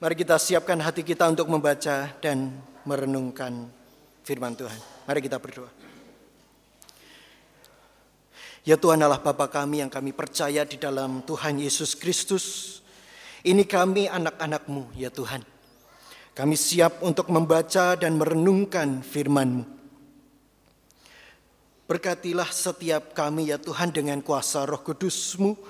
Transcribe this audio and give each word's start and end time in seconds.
Mari 0.00 0.16
kita 0.16 0.40
siapkan 0.40 0.80
hati 0.80 1.04
kita 1.04 1.28
untuk 1.28 1.52
membaca 1.52 2.08
dan 2.24 2.56
merenungkan 2.88 3.68
firman 4.24 4.56
Tuhan. 4.56 4.80
Mari 5.04 5.20
kita 5.20 5.36
berdoa. 5.36 5.68
Ya 8.64 8.80
Tuhan 8.80 8.96
Allah 8.96 9.20
Bapa 9.20 9.44
kami 9.52 9.84
yang 9.84 9.92
kami 9.92 10.16
percaya 10.16 10.64
di 10.64 10.80
dalam 10.80 11.20
Tuhan 11.28 11.60
Yesus 11.60 11.92
Kristus. 12.00 12.80
Ini 13.44 13.60
kami 13.68 14.08
anak-anakmu 14.08 14.96
ya 14.96 15.12
Tuhan. 15.12 15.44
Kami 16.32 16.56
siap 16.56 17.04
untuk 17.04 17.28
membaca 17.28 17.92
dan 17.92 18.16
merenungkan 18.16 19.04
firman-Mu. 19.04 19.68
Berkatilah 21.84 22.48
setiap 22.48 23.12
kami 23.12 23.52
ya 23.52 23.60
Tuhan 23.60 23.92
dengan 23.92 24.24
kuasa 24.24 24.64
roh 24.64 24.80
kudus-Mu. 24.80 25.60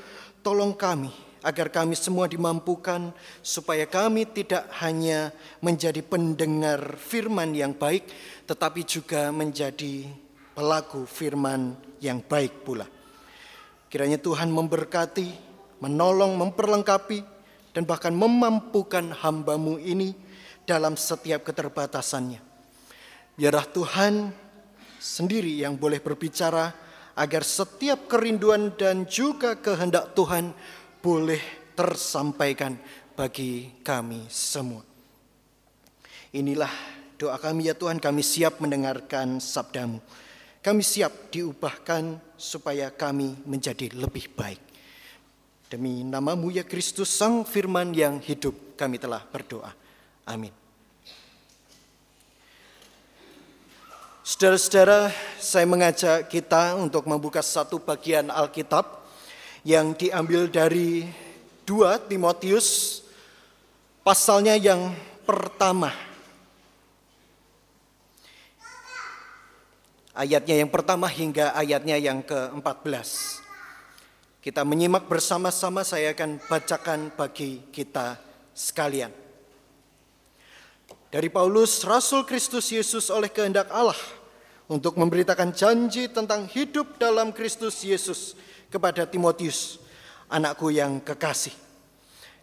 Tolong 0.46 0.78
kami 0.78 1.29
agar 1.40 1.72
kami 1.72 1.96
semua 1.96 2.28
dimampukan 2.28 3.12
supaya 3.40 3.88
kami 3.88 4.28
tidak 4.28 4.68
hanya 4.84 5.32
menjadi 5.64 6.04
pendengar 6.04 6.96
firman 7.00 7.56
yang 7.56 7.72
baik 7.72 8.04
tetapi 8.44 8.84
juga 8.84 9.32
menjadi 9.32 10.08
pelaku 10.52 11.08
firman 11.08 11.72
yang 12.02 12.20
baik 12.20 12.64
pula. 12.64 12.84
Kiranya 13.90 14.20
Tuhan 14.20 14.52
memberkati, 14.52 15.28
menolong, 15.82 16.36
memperlengkapi 16.38 17.18
dan 17.74 17.82
bahkan 17.88 18.14
memampukan 18.14 19.10
hambamu 19.10 19.80
ini 19.80 20.14
dalam 20.68 20.94
setiap 20.94 21.42
keterbatasannya. 21.42 22.38
Biarlah 23.34 23.66
Tuhan 23.72 24.30
sendiri 25.00 25.64
yang 25.64 25.80
boleh 25.80 25.98
berbicara 25.98 26.70
agar 27.16 27.42
setiap 27.42 28.06
kerinduan 28.06 28.72
dan 28.76 29.08
juga 29.08 29.58
kehendak 29.58 30.12
Tuhan 30.14 30.52
boleh 31.00 31.40
tersampaikan 31.72 32.76
bagi 33.16 33.82
kami 33.84 34.28
semua. 34.28 34.84
Inilah 36.30 36.70
doa 37.18 37.36
kami 37.40 37.68
ya 37.68 37.74
Tuhan, 37.74 37.98
kami 37.98 38.22
siap 38.22 38.62
mendengarkan 38.62 39.42
sabdamu. 39.42 39.98
Kami 40.60 40.84
siap 40.84 41.32
diubahkan 41.32 42.20
supaya 42.36 42.92
kami 42.92 43.32
menjadi 43.48 43.96
lebih 43.96 44.28
baik. 44.36 44.60
Demi 45.72 46.04
namamu 46.04 46.52
ya 46.52 46.66
Kristus, 46.68 47.08
Sang 47.08 47.48
Firman 47.48 47.96
yang 47.96 48.20
hidup, 48.20 48.76
kami 48.76 49.00
telah 49.00 49.24
berdoa. 49.24 49.72
Amin. 50.28 50.52
Saudara-saudara, 54.20 55.10
saya 55.40 55.64
mengajak 55.64 56.28
kita 56.28 56.76
untuk 56.76 57.08
membuka 57.08 57.40
satu 57.40 57.80
bagian 57.80 58.28
Alkitab 58.28 58.99
yang 59.66 59.92
diambil 59.92 60.48
dari 60.48 61.04
2 61.68 62.08
Timotius 62.08 63.00
pasalnya 64.00 64.56
yang 64.56 64.96
pertama. 65.28 65.92
Ayatnya 70.16 70.60
yang 70.60 70.70
pertama 70.72 71.06
hingga 71.06 71.54
ayatnya 71.54 71.96
yang 71.96 72.20
ke-14. 72.20 73.40
Kita 74.40 74.64
menyimak 74.64 75.04
bersama-sama 75.04 75.84
saya 75.84 76.16
akan 76.16 76.40
bacakan 76.48 77.12
bagi 77.12 77.60
kita 77.72 78.16
sekalian. 78.56 79.12
Dari 81.12 81.28
Paulus, 81.28 81.84
Rasul 81.84 82.24
Kristus 82.24 82.72
Yesus 82.72 83.12
oleh 83.12 83.28
kehendak 83.28 83.68
Allah 83.68 83.98
untuk 84.70 84.96
memberitakan 84.96 85.52
janji 85.52 86.08
tentang 86.08 86.46
hidup 86.48 86.96
dalam 86.96 87.34
Kristus 87.34 87.82
Yesus 87.82 88.38
kepada 88.70 89.04
Timotius, 89.04 89.82
anakku 90.30 90.70
yang 90.70 91.02
kekasih. 91.02 91.52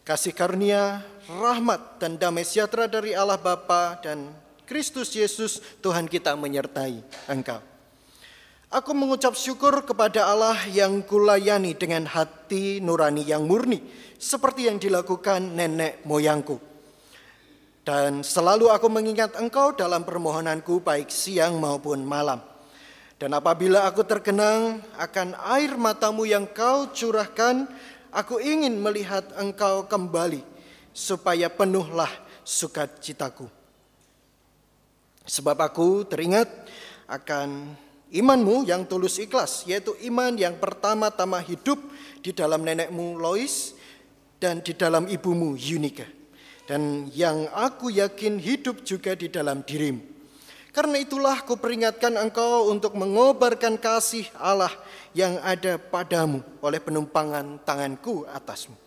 Kasih 0.03 0.35
karunia, 0.35 1.03
rahmat 1.27 1.99
dan 1.99 2.15
damai 2.19 2.43
sejahtera 2.43 2.87
dari 2.87 3.15
Allah 3.15 3.39
Bapa 3.39 3.99
dan 3.99 4.31
Kristus 4.67 5.15
Yesus 5.15 5.59
Tuhan 5.79 6.07
kita 6.07 6.35
menyertai 6.35 6.99
engkau. 7.31 7.59
Aku 8.67 8.91
mengucap 8.91 9.31
syukur 9.35 9.79
kepada 9.87 10.27
Allah 10.27 10.59
yang 10.67 10.99
kulayani 10.99 11.71
dengan 11.71 12.03
hati 12.03 12.83
nurani 12.83 13.23
yang 13.23 13.47
murni, 13.47 13.79
seperti 14.19 14.67
yang 14.67 14.75
dilakukan 14.75 15.55
nenek 15.55 16.03
moyangku. 16.03 16.59
Dan 17.87 18.27
selalu 18.27 18.67
aku 18.67 18.91
mengingat 18.91 19.39
engkau 19.39 19.71
dalam 19.71 20.03
permohonanku 20.03 20.83
baik 20.83 21.07
siang 21.07 21.55
maupun 21.63 22.03
malam 22.03 22.43
dan 23.17 23.33
apabila 23.33 23.89
aku 23.89 24.05
terkenang 24.05 24.77
akan 24.93 25.33
air 25.57 25.73
matamu 25.73 26.29
yang 26.29 26.45
kau 26.45 26.93
curahkan, 26.93 27.65
aku 28.13 28.37
ingin 28.37 28.77
melihat 28.77 29.25
engkau 29.41 29.89
kembali, 29.89 30.45
supaya 30.93 31.49
penuhlah 31.49 32.09
sukacitaku. 32.45 33.49
Sebab 35.25 35.57
aku 35.57 36.05
teringat 36.05 36.45
akan 37.09 37.73
imanmu 38.13 38.69
yang 38.69 38.85
tulus 38.85 39.17
ikhlas, 39.17 39.65
yaitu 39.65 39.97
iman 40.13 40.37
yang 40.37 40.61
pertama-tama 40.61 41.41
hidup 41.41 41.81
di 42.21 42.29
dalam 42.37 42.61
nenekmu 42.61 43.17
Lois 43.17 43.73
dan 44.37 44.61
di 44.61 44.77
dalam 44.77 45.09
ibumu 45.09 45.57
Yunika. 45.57 46.05
Dan 46.69 47.09
yang 47.17 47.49
aku 47.49 47.89
yakin 47.89 48.37
hidup 48.37 48.85
juga 48.85 49.17
di 49.17 49.25
dalam 49.25 49.65
dirimu 49.65 50.16
karena 50.77 51.01
itulah 51.01 51.41
kuperingatkan 51.41 52.21
engkau 52.21 52.69
untuk 52.69 52.93
mengobarkan 52.93 53.81
kasih 53.81 54.29
Allah 54.37 54.69
yang 55.09 55.41
ada 55.41 55.81
padamu 55.81 56.45
oleh 56.61 56.77
penumpangan 56.77 57.57
tanganku 57.65 58.29
atasmu. 58.29 58.77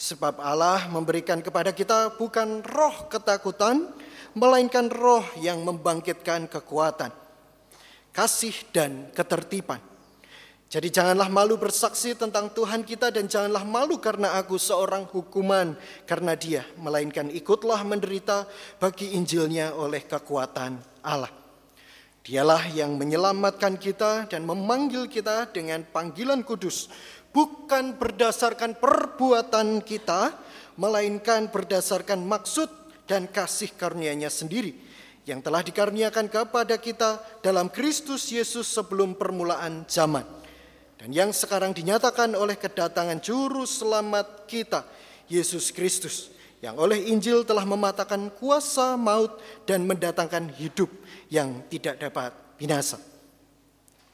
Sebab 0.00 0.40
Allah 0.40 0.88
memberikan 0.88 1.44
kepada 1.44 1.76
kita 1.76 2.16
bukan 2.16 2.64
roh 2.64 3.12
ketakutan, 3.12 3.84
melainkan 4.32 4.88
roh 4.88 5.28
yang 5.36 5.60
membangkitkan 5.60 6.48
kekuatan, 6.48 7.12
kasih 8.16 8.56
dan 8.72 9.12
ketertiban. 9.12 9.84
Jadi 10.66 10.90
janganlah 10.90 11.30
malu 11.30 11.54
bersaksi 11.54 12.18
tentang 12.18 12.50
Tuhan 12.50 12.82
kita 12.82 13.14
dan 13.14 13.30
janganlah 13.30 13.62
malu 13.62 14.02
karena 14.02 14.34
aku 14.34 14.58
seorang 14.58 15.06
hukuman 15.06 15.78
karena 16.10 16.34
dia. 16.34 16.66
Melainkan 16.82 17.30
ikutlah 17.30 17.86
menderita 17.86 18.50
bagi 18.82 19.14
Injilnya 19.14 19.78
oleh 19.78 20.02
kekuatan 20.02 20.82
Allah. 21.06 21.30
Dialah 22.26 22.66
yang 22.74 22.98
menyelamatkan 22.98 23.78
kita 23.78 24.26
dan 24.26 24.42
memanggil 24.42 25.06
kita 25.06 25.46
dengan 25.54 25.86
panggilan 25.86 26.42
kudus, 26.42 26.90
bukan 27.30 27.94
berdasarkan 27.94 28.74
perbuatan 28.82 29.78
kita, 29.86 30.34
melainkan 30.74 31.46
berdasarkan 31.46 32.26
maksud 32.26 32.66
dan 33.06 33.30
kasih 33.30 33.70
karunia-Nya 33.78 34.26
sendiri 34.26 34.74
yang 35.30 35.38
telah 35.38 35.62
dikaruniakan 35.62 36.26
kepada 36.26 36.74
kita 36.82 37.22
dalam 37.38 37.70
Kristus 37.70 38.34
Yesus 38.34 38.66
sebelum 38.66 39.14
permulaan 39.14 39.86
zaman 39.86 40.36
dan 40.96 41.12
yang 41.12 41.30
sekarang 41.30 41.76
dinyatakan 41.76 42.32
oleh 42.32 42.56
kedatangan 42.56 43.20
juru 43.20 43.68
selamat 43.68 44.48
kita 44.48 44.80
Yesus 45.28 45.68
Kristus 45.68 46.32
yang 46.64 46.80
oleh 46.80 47.12
Injil 47.12 47.44
telah 47.44 47.68
mematahkan 47.68 48.32
kuasa 48.40 48.96
maut 48.96 49.36
dan 49.68 49.84
mendatangkan 49.84 50.48
hidup 50.56 50.88
yang 51.28 51.60
tidak 51.68 52.00
dapat 52.00 52.32
binasa. 52.56 52.96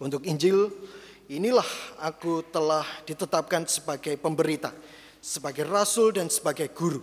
Untuk 0.02 0.26
Injil, 0.26 0.74
inilah 1.30 1.66
aku 2.02 2.42
telah 2.50 2.82
ditetapkan 3.06 3.62
sebagai 3.70 4.18
pemberita, 4.18 4.74
sebagai 5.22 5.62
rasul 5.70 6.10
dan 6.10 6.26
sebagai 6.26 6.66
guru. 6.74 6.98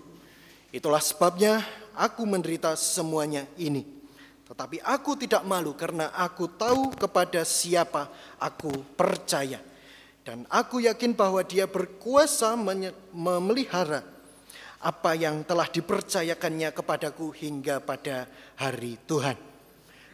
Itulah 0.75 0.99
sebabnya 0.99 1.63
aku 1.95 2.27
menderita 2.27 2.75
semuanya 2.75 3.47
ini. 3.55 3.87
Tetapi 4.43 4.83
aku 4.83 5.15
tidak 5.15 5.47
malu 5.47 5.71
karena 5.77 6.11
aku 6.11 6.51
tahu 6.51 6.91
kepada 6.99 7.47
siapa 7.47 8.11
aku 8.41 8.73
percaya. 8.97 9.68
Dan 10.29 10.45
aku 10.45 10.77
yakin 10.85 11.17
bahwa 11.17 11.41
dia 11.41 11.65
berkuasa 11.65 12.53
memelihara 13.09 14.05
apa 14.77 15.17
yang 15.17 15.41
telah 15.41 15.65
dipercayakannya 15.65 16.69
kepadaku 16.69 17.33
hingga 17.33 17.81
pada 17.81 18.29
hari 18.53 19.01
Tuhan. 19.09 19.33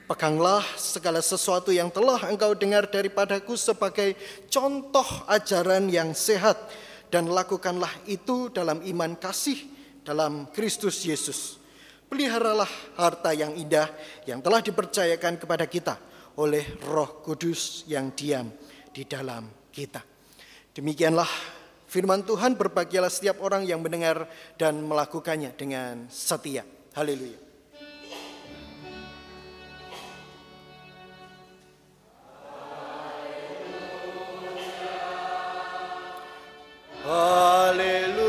Peganglah 0.07 0.63
segala 0.79 1.19
sesuatu 1.19 1.75
yang 1.75 1.91
telah 1.91 2.31
engkau 2.31 2.55
dengar 2.55 2.87
daripadaku 2.87 3.59
sebagai 3.59 4.15
contoh 4.47 5.03
ajaran 5.27 5.91
yang 5.91 6.15
sehat 6.15 6.63
dan 7.11 7.27
lakukanlah 7.27 7.91
itu 8.07 8.47
dalam 8.55 8.87
iman 8.87 9.19
kasih 9.19 9.67
dalam 10.07 10.47
Kristus 10.55 11.03
Yesus. 11.03 11.59
Peliharalah 12.07 12.71
harta 12.95 13.35
yang 13.35 13.51
indah 13.51 13.91
yang 14.23 14.39
telah 14.39 14.63
dipercayakan 14.63 15.43
kepada 15.43 15.67
kita 15.67 15.99
oleh 16.39 16.63
Roh 16.87 17.19
Kudus 17.19 17.83
yang 17.91 18.15
diam 18.15 18.47
di 18.95 19.03
dalam 19.03 19.64
kita. 19.75 19.99
Demikianlah 20.71 21.27
Firman 21.95 22.27
Tuhan 22.27 22.59
berbahagialah 22.59 23.07
setiap 23.07 23.39
orang 23.39 23.63
yang 23.63 23.79
mendengar 23.79 24.27
dan 24.59 24.83
melakukannya 24.83 25.55
dengan 25.55 26.11
setia. 26.11 26.67
Haleluya. 26.91 27.39
Haleluya. 37.05 38.24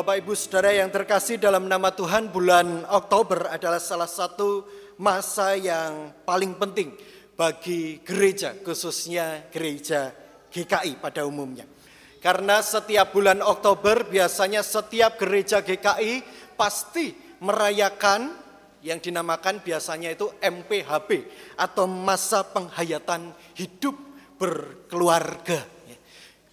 Bapak 0.00 0.16
Ibu 0.16 0.32
Saudara 0.32 0.72
yang 0.72 0.88
terkasih 0.88 1.36
dalam 1.36 1.68
nama 1.68 1.92
Tuhan 1.92 2.32
bulan 2.32 2.88
Oktober 2.88 3.52
adalah 3.52 3.76
salah 3.76 4.08
satu 4.08 4.64
masa 4.96 5.52
yang 5.60 6.16
paling 6.24 6.56
penting 6.56 6.96
bagi 7.36 8.00
gereja 8.00 8.56
khususnya 8.64 9.52
gereja 9.52 10.08
GKI 10.48 11.04
pada 11.04 11.28
umumnya. 11.28 11.68
Karena 12.16 12.64
setiap 12.64 13.12
bulan 13.12 13.44
Oktober 13.44 14.08
biasanya 14.08 14.64
setiap 14.64 15.20
gereja 15.20 15.60
GKI 15.60 16.24
pasti 16.56 17.12
merayakan 17.44 18.40
yang 18.80 19.04
dinamakan 19.04 19.60
biasanya 19.60 20.16
itu 20.16 20.32
MPHB 20.40 21.28
atau 21.60 21.84
masa 21.84 22.40
penghayatan 22.40 23.36
hidup 23.52 24.00
berkeluarga. 24.40 25.60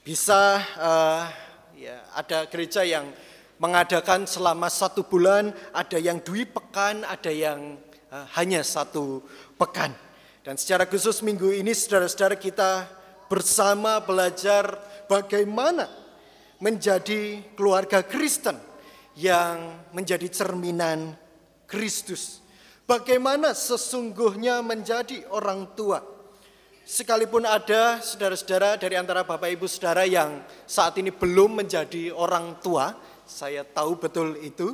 Bisa 0.03 0.59
uh, 0.83 1.23
ya, 1.79 2.03
ada 2.11 2.43
gereja 2.51 2.83
yang 2.83 3.07
mengadakan 3.57 4.29
selama 4.29 4.69
satu 4.69 5.05
bulan, 5.05 5.53
ada 5.73 5.97
yang 5.97 6.21
dua 6.21 6.45
pekan, 6.45 7.01
ada 7.05 7.29
yang 7.33 7.77
uh, 8.13 8.25
hanya 8.37 8.61
satu 8.61 9.25
pekan. 9.57 9.93
Dan 10.45 10.55
secara 10.55 10.87
khusus 10.87 11.19
minggu 11.25 11.51
ini 11.51 11.75
saudara-saudara 11.75 12.39
kita 12.39 12.87
bersama 13.27 13.99
belajar 13.99 14.79
bagaimana 15.11 15.91
menjadi 16.63 17.43
keluarga 17.53 17.99
Kristen 18.01 18.55
yang 19.17 19.83
menjadi 19.91 20.29
cerminan 20.31 21.17
Kristus. 21.67 22.39
Bagaimana 22.87 23.51
sesungguhnya 23.51 24.63
menjadi 24.63 25.27
orang 25.27 25.75
tua. 25.75 25.99
Sekalipun 26.87 27.43
ada 27.43 27.99
saudara-saudara 27.99 28.79
dari 28.79 28.95
antara 28.95 29.27
Bapak 29.27 29.51
Ibu 29.51 29.67
saudara 29.67 30.07
yang 30.07 30.39
saat 30.63 30.95
ini 30.95 31.11
belum 31.11 31.59
menjadi 31.59 32.15
orang 32.15 32.63
tua, 32.63 32.95
saya 33.27 33.67
tahu 33.67 33.99
betul 33.99 34.39
itu. 34.39 34.73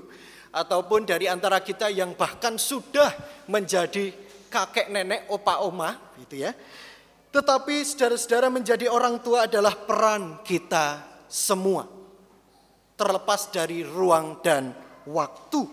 Ataupun 0.54 1.10
dari 1.10 1.26
antara 1.26 1.66
kita 1.66 1.90
yang 1.90 2.14
bahkan 2.14 2.62
sudah 2.62 3.10
menjadi 3.50 4.14
kakek 4.54 4.94
nenek, 4.94 5.26
opa 5.34 5.66
oma, 5.66 6.14
gitu 6.22 6.46
ya. 6.46 6.54
Tetapi 7.34 7.82
saudara-saudara 7.82 8.54
menjadi 8.54 8.86
orang 8.86 9.18
tua 9.26 9.50
adalah 9.50 9.74
peran 9.74 10.46
kita 10.46 11.02
semua. 11.26 11.90
Terlepas 12.94 13.50
dari 13.50 13.82
ruang 13.82 14.38
dan 14.46 14.70
waktu. 15.10 15.66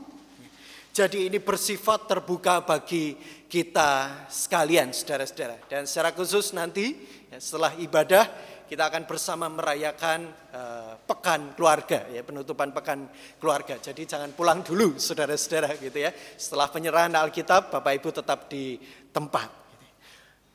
Jadi 0.90 1.28
ini 1.28 1.38
bersifat 1.38 2.08
terbuka 2.08 2.64
bagi 2.64 3.14
kita 3.46 4.24
sekalian 4.32 4.96
saudara-saudara. 4.96 5.60
Dan 5.68 5.84
secara 5.84 6.16
khusus 6.16 6.56
nanti 6.56 6.96
ya, 7.28 7.36
setelah 7.36 7.76
ibadah 7.76 8.24
kita 8.70 8.86
akan 8.86 9.02
bersama 9.02 9.50
merayakan 9.50 10.30
uh, 10.54 10.94
pekan 11.02 11.58
keluarga 11.58 12.06
ya 12.06 12.22
penutupan 12.22 12.70
pekan 12.70 13.10
keluarga. 13.42 13.74
Jadi 13.82 14.06
jangan 14.06 14.30
pulang 14.30 14.62
dulu 14.62 14.94
saudara-saudara 14.94 15.74
gitu 15.82 15.98
ya. 15.98 16.14
Setelah 16.14 16.70
penyerahan 16.70 17.10
Alkitab 17.18 17.74
Bapak 17.74 17.98
Ibu 17.98 18.14
tetap 18.14 18.46
di 18.46 18.78
tempat. 19.10 19.50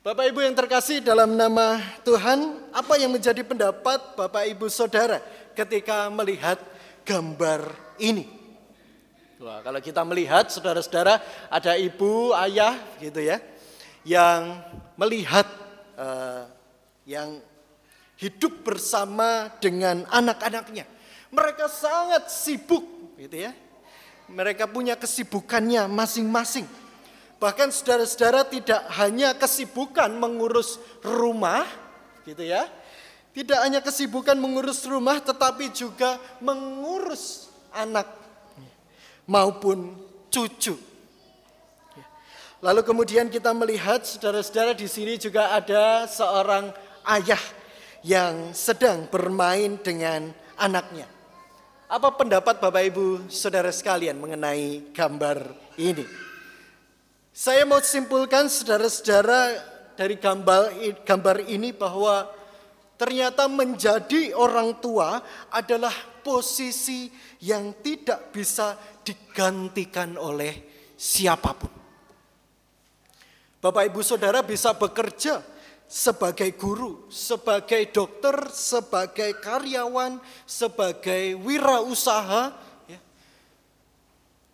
Bapak 0.00 0.32
Ibu 0.32 0.40
yang 0.48 0.56
terkasih 0.56 1.04
dalam 1.04 1.36
nama 1.36 1.76
Tuhan, 2.08 2.72
apa 2.72 2.96
yang 2.96 3.12
menjadi 3.12 3.44
pendapat 3.44 4.16
Bapak 4.16 4.48
Ibu 4.48 4.70
Saudara 4.72 5.20
ketika 5.52 6.08
melihat 6.08 6.56
gambar 7.04 7.68
ini? 8.00 8.24
Wah, 9.42 9.60
kalau 9.60 9.82
kita 9.84 10.00
melihat 10.08 10.48
saudara-saudara 10.48 11.20
ada 11.52 11.76
ibu, 11.76 12.32
ayah 12.32 12.80
gitu 12.96 13.20
ya, 13.20 13.42
yang 14.06 14.62
melihat 14.96 15.44
uh, 15.98 16.48
yang 17.04 17.42
hidup 18.16 18.64
bersama 18.64 19.52
dengan 19.60 20.04
anak-anaknya. 20.08 20.88
Mereka 21.28 21.68
sangat 21.68 22.32
sibuk, 22.32 22.84
gitu 23.20 23.44
ya. 23.48 23.52
Mereka 24.26 24.66
punya 24.66 24.96
kesibukannya 24.96 25.86
masing-masing. 25.86 26.66
Bahkan 27.36 27.68
saudara-saudara 27.68 28.48
tidak 28.48 28.80
hanya 28.96 29.36
kesibukan 29.36 30.08
mengurus 30.16 30.80
rumah, 31.04 31.68
gitu 32.24 32.42
ya. 32.42 32.64
Tidak 33.36 33.60
hanya 33.60 33.84
kesibukan 33.84 34.34
mengurus 34.40 34.80
rumah, 34.88 35.20
tetapi 35.20 35.68
juga 35.76 36.16
mengurus 36.40 37.52
anak 37.76 38.08
maupun 39.28 39.92
cucu. 40.32 40.80
Lalu 42.64 42.80
kemudian 42.80 43.28
kita 43.28 43.52
melihat 43.52 44.00
saudara-saudara 44.08 44.72
di 44.72 44.88
sini 44.88 45.20
juga 45.20 45.52
ada 45.52 46.08
seorang 46.08 46.72
ayah 47.04 47.38
yang 48.06 48.54
sedang 48.54 49.10
bermain 49.10 49.82
dengan 49.82 50.30
anaknya. 50.54 51.10
Apa 51.90 52.14
pendapat 52.14 52.62
Bapak 52.62 52.82
Ibu 52.94 53.26
Saudara 53.26 53.74
sekalian 53.74 54.14
mengenai 54.22 54.94
gambar 54.94 55.50
ini? 55.74 56.06
Saya 57.34 57.66
mau 57.66 57.82
simpulkan 57.82 58.46
saudara-saudara 58.46 59.58
dari 59.98 60.16
gambar 60.22 60.70
gambar 61.02 61.36
ini 61.50 61.74
bahwa 61.74 62.30
ternyata 62.94 63.50
menjadi 63.50 64.32
orang 64.38 64.78
tua 64.78 65.20
adalah 65.50 65.92
posisi 66.22 67.10
yang 67.42 67.74
tidak 67.82 68.30
bisa 68.30 68.78
digantikan 69.02 70.14
oleh 70.14 70.62
siapa 70.94 71.52
pun. 71.58 71.74
Bapak 73.60 73.82
Ibu 73.90 74.00
Saudara 74.06 74.46
bisa 74.46 74.74
bekerja 74.78 75.55
sebagai 75.86 76.50
guru, 76.58 77.06
sebagai 77.06 77.94
dokter, 77.94 78.50
sebagai 78.50 79.38
karyawan, 79.38 80.18
sebagai 80.42 81.38
wirausaha, 81.38 82.50
ya, 82.90 83.00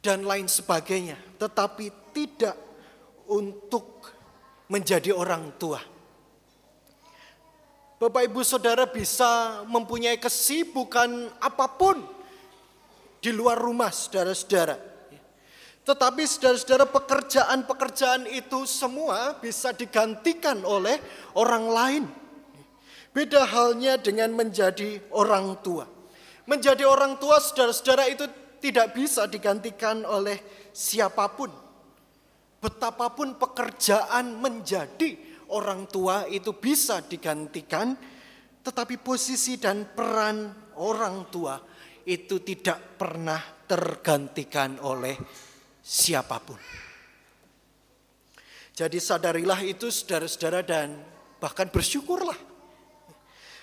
dan 0.04 0.28
lain 0.28 0.44
sebagainya. 0.44 1.16
Tetapi 1.40 2.12
tidak 2.12 2.56
untuk 3.32 4.12
menjadi 4.68 5.16
orang 5.16 5.56
tua. 5.56 5.80
Bapak 7.96 8.28
ibu 8.28 8.42
saudara 8.42 8.84
bisa 8.84 9.62
mempunyai 9.64 10.18
kesibukan 10.18 11.32
apa 11.38 11.70
pun 11.70 12.02
di 13.22 13.30
luar 13.30 13.54
rumah 13.62 13.94
saudara-saudara 13.94 14.91
tetapi 15.82 16.22
saudara-saudara 16.22 16.86
pekerjaan-pekerjaan 16.86 18.30
itu 18.30 18.62
semua 18.70 19.34
bisa 19.42 19.74
digantikan 19.74 20.62
oleh 20.62 21.02
orang 21.34 21.66
lain. 21.66 22.04
Beda 23.10 23.42
halnya 23.44 23.98
dengan 23.98 24.30
menjadi 24.30 25.02
orang 25.10 25.58
tua. 25.58 25.84
Menjadi 26.46 26.86
orang 26.86 27.18
tua 27.18 27.42
saudara-saudara 27.42 28.06
itu 28.08 28.24
tidak 28.62 28.94
bisa 28.94 29.26
digantikan 29.26 30.06
oleh 30.06 30.38
siapa 30.70 31.26
pun. 31.34 31.50
Betapapun 32.62 33.34
pekerjaan 33.34 34.38
menjadi 34.38 35.18
orang 35.50 35.90
tua 35.90 36.30
itu 36.30 36.54
bisa 36.54 37.02
digantikan, 37.02 37.98
tetapi 38.62 39.02
posisi 39.02 39.58
dan 39.58 39.90
peran 39.90 40.70
orang 40.78 41.26
tua 41.26 41.58
itu 42.06 42.38
tidak 42.38 43.02
pernah 43.02 43.42
tergantikan 43.66 44.78
oleh 44.78 45.18
siapa 45.82 46.38
pun. 46.38 46.56
Jadi 48.72 48.96
sadarilah 48.96 49.60
itu 49.66 49.92
saudara-saudara 49.92 50.64
dan 50.64 50.96
bahkan 51.36 51.68
bersyukurlah. 51.68 52.54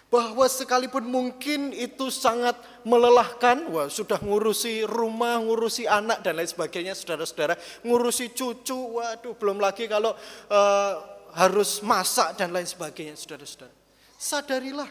Bahwa 0.09 0.49
sekalipun 0.49 1.05
mungkin 1.05 1.69
itu 1.69 2.09
sangat 2.09 2.57
melelahkan, 2.81 3.69
wah 3.69 3.85
sudah 3.93 4.17
ngurusi 4.17 4.81
rumah, 4.89 5.37
ngurusi 5.37 5.85
anak 5.85 6.25
dan 6.25 6.33
lain 6.33 6.49
sebagainya 6.49 6.97
saudara-saudara, 6.97 7.53
ngurusi 7.85 8.33
cucu, 8.33 8.97
waduh 8.97 9.37
belum 9.37 9.61
lagi 9.61 9.85
kalau 9.85 10.17
uh, 10.49 10.93
harus 11.37 11.85
masak 11.85 12.41
dan 12.41 12.49
lain 12.49 12.65
sebagainya 12.65 13.13
saudara-saudara. 13.13 13.73
Sadarilah 14.17 14.89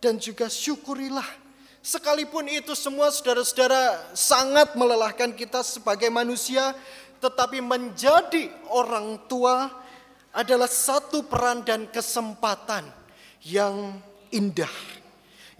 dan 0.00 0.16
juga 0.16 0.48
syukurilah 0.48 1.43
Sekalipun 1.84 2.48
itu 2.48 2.72
semua 2.72 3.12
saudara-saudara 3.12 4.16
sangat 4.16 4.72
melelahkan 4.72 5.36
kita 5.36 5.60
sebagai 5.60 6.08
manusia, 6.08 6.72
tetapi 7.20 7.60
menjadi 7.60 8.48
orang 8.72 9.20
tua 9.28 9.68
adalah 10.32 10.64
satu 10.64 11.28
peran 11.28 11.60
dan 11.60 11.84
kesempatan 11.92 12.88
yang 13.44 14.00
indah 14.32 14.72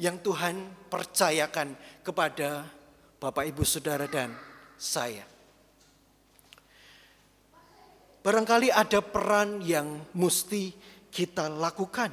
yang 0.00 0.16
Tuhan 0.24 0.88
percayakan 0.88 1.76
kepada 2.00 2.72
Bapak 3.20 3.44
Ibu 3.44 3.60
Saudara 3.60 4.08
dan 4.08 4.32
saya. 4.80 5.28
Barangkali 8.24 8.72
ada 8.72 9.04
peran 9.04 9.60
yang 9.60 10.00
mesti 10.16 10.72
kita 11.12 11.52
lakukan. 11.52 12.08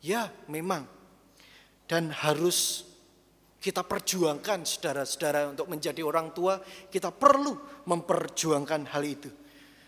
Ya, 0.00 0.32
memang. 0.48 0.88
Dan 1.84 2.08
harus 2.08 2.88
kita 3.64 3.80
perjuangkan 3.80 4.68
saudara-saudara 4.68 5.48
untuk 5.48 5.72
menjadi 5.72 6.04
orang 6.04 6.36
tua, 6.36 6.60
kita 6.92 7.08
perlu 7.08 7.56
memperjuangkan 7.88 8.92
hal 8.92 9.00
itu. 9.00 9.32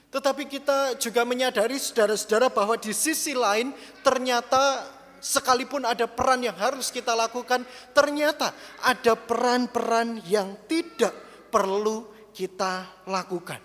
Tetapi 0.08 0.48
kita 0.48 0.96
juga 0.96 1.28
menyadari 1.28 1.76
saudara-saudara 1.76 2.48
bahwa 2.48 2.80
di 2.80 2.96
sisi 2.96 3.36
lain 3.36 3.76
ternyata 4.00 4.88
sekalipun 5.20 5.84
ada 5.84 6.08
peran 6.08 6.40
yang 6.40 6.56
harus 6.56 6.88
kita 6.88 7.12
lakukan, 7.12 7.68
ternyata 7.92 8.56
ada 8.80 9.12
peran-peran 9.12 10.24
yang 10.24 10.56
tidak 10.64 11.12
perlu 11.52 12.08
kita 12.32 13.04
lakukan. 13.04 13.60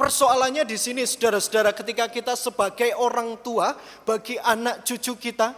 Persoalannya 0.00 0.64
di 0.64 0.80
sini 0.80 1.04
saudara-saudara 1.04 1.76
ketika 1.76 2.08
kita 2.08 2.32
sebagai 2.32 2.96
orang 2.96 3.44
tua 3.44 3.76
bagi 4.08 4.40
anak 4.40 4.88
cucu 4.88 5.20
kita, 5.20 5.52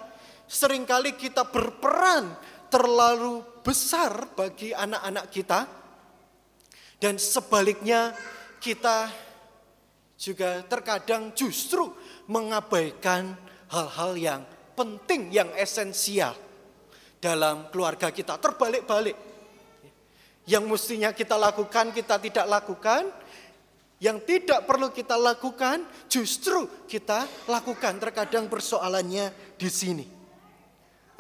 sering 0.51 0.83
kali 0.83 1.15
kita 1.15 1.47
berperan 1.47 2.51
terlalu 2.73 3.45
besar 3.61 4.33
bagi 4.33 4.73
anak-anak 4.73 5.29
kita 5.29 5.61
dan 6.97 7.21
sebaliknya 7.21 8.17
kita 8.63 9.13
juga 10.17 10.63
terkadang 10.65 11.35
justru 11.37 11.91
mengabaikan 12.31 13.35
hal-hal 13.69 14.13
yang 14.15 14.43
penting, 14.79 15.35
yang 15.35 15.51
esensial 15.59 16.33
dalam 17.19 17.67
keluarga 17.75 18.15
kita. 18.15 18.39
Terbalik-balik. 18.39 19.19
Yang 20.47 20.65
mestinya 20.67 21.11
kita 21.11 21.35
lakukan, 21.35 21.91
kita 21.91 22.23
tidak 22.23 22.47
lakukan. 22.47 23.11
Yang 24.03 24.19
tidak 24.27 24.67
perlu 24.67 24.91
kita 24.91 25.15
lakukan, 25.15 25.87
justru 26.07 26.67
kita 26.87 27.27
lakukan. 27.51 27.99
Terkadang 27.99 28.47
persoalannya 28.47 29.59
di 29.59 29.71
sini. 29.71 30.22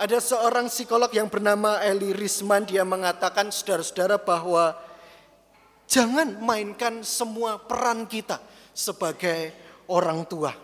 Ada 0.01 0.19
seorang 0.19 0.73
psikolog 0.73 1.13
yang 1.13 1.29
bernama 1.29 1.79
Eli 1.85 2.17
Risman, 2.17 2.65
dia 2.65 2.83
mengatakan 2.83 3.53
saudara-saudara 3.53 4.17
bahwa 4.17 4.73
jangan 5.85 6.41
mainkan 6.41 7.05
semua 7.05 7.61
peran 7.61 8.09
kita 8.09 8.41
sebagai 8.73 9.53
orang 9.93 10.25
tua. 10.25 10.57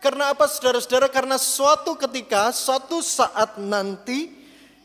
Karena 0.00 0.32
apa 0.32 0.48
saudara-saudara? 0.48 1.08
Karena 1.08 1.36
suatu 1.40 1.96
ketika, 1.96 2.52
suatu 2.52 3.00
saat 3.04 3.56
nanti 3.60 4.32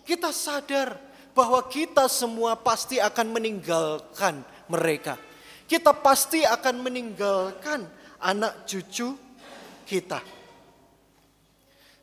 kita 0.08 0.32
sadar 0.32 0.96
bahwa 1.36 1.60
kita 1.68 2.08
semua 2.08 2.56
pasti 2.56 3.00
akan 3.00 3.28
meninggalkan 3.32 4.44
mereka. 4.72 5.20
Kita 5.68 5.92
pasti 5.92 6.44
akan 6.48 6.80
meninggalkan 6.80 7.84
anak 8.24 8.68
cucu 8.68 9.16
kita. 9.84 10.35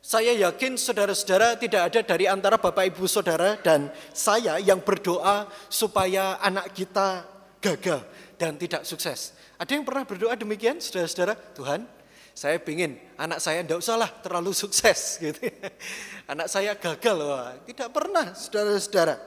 Saya 0.02 0.34
yakin 0.34 0.74
saudara-saudara 0.74 1.54
tidak 1.54 1.94
ada 1.94 2.02
dari 2.02 2.26
antara 2.26 2.58
Bapak 2.58 2.90
Ibu 2.90 3.06
Saudara 3.06 3.54
dan 3.62 3.86
saya 4.10 4.58
yang 4.58 4.82
berdoa 4.82 5.46
supaya 5.70 6.42
anak 6.42 6.74
kita 6.74 7.22
gagal 7.62 8.02
dan 8.34 8.58
tidak 8.58 8.82
sukses. 8.82 9.30
Ada 9.62 9.78
yang 9.78 9.86
pernah 9.86 10.02
berdoa 10.02 10.34
demikian 10.34 10.82
saudara-saudara? 10.82 11.38
Tuhan, 11.54 11.86
saya 12.34 12.58
ingin 12.58 12.98
anak 13.14 13.38
saya 13.38 13.62
tidak 13.62 13.78
usahlah 13.78 14.10
terlalu 14.26 14.50
sukses 14.50 14.98
gitu. 15.22 15.38
Anak 16.26 16.50
saya 16.50 16.74
gagal, 16.74 17.22
wah, 17.22 17.54
tidak 17.62 17.94
pernah 17.94 18.34
saudara-saudara. 18.34 19.22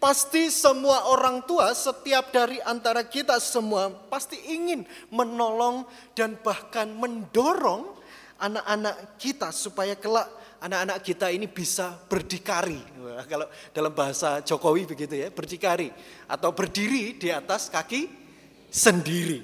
Pasti 0.00 0.48
semua 0.48 1.04
orang 1.12 1.44
tua 1.44 1.68
setiap 1.76 2.32
dari 2.32 2.56
antara 2.64 3.04
kita 3.04 3.36
semua 3.36 3.92
pasti 4.08 4.40
ingin 4.40 4.88
menolong 5.12 5.84
dan 6.16 6.40
bahkan 6.40 6.88
mendorong 6.96 8.01
anak-anak 8.42 9.14
kita 9.22 9.54
supaya 9.54 9.94
kelak 9.94 10.26
anak-anak 10.62 10.98
kita 11.02 11.26
ini 11.30 11.50
bisa 11.50 11.90
berdikari. 12.06 12.78
Wah, 13.02 13.26
kalau 13.26 13.46
dalam 13.74 13.90
bahasa 13.90 14.42
Jokowi 14.42 14.86
begitu 14.86 15.18
ya, 15.18 15.28
berdikari 15.30 15.90
atau 16.30 16.54
berdiri 16.54 17.18
di 17.18 17.30
atas 17.34 17.66
kaki 17.66 18.06
sendiri. 18.70 19.42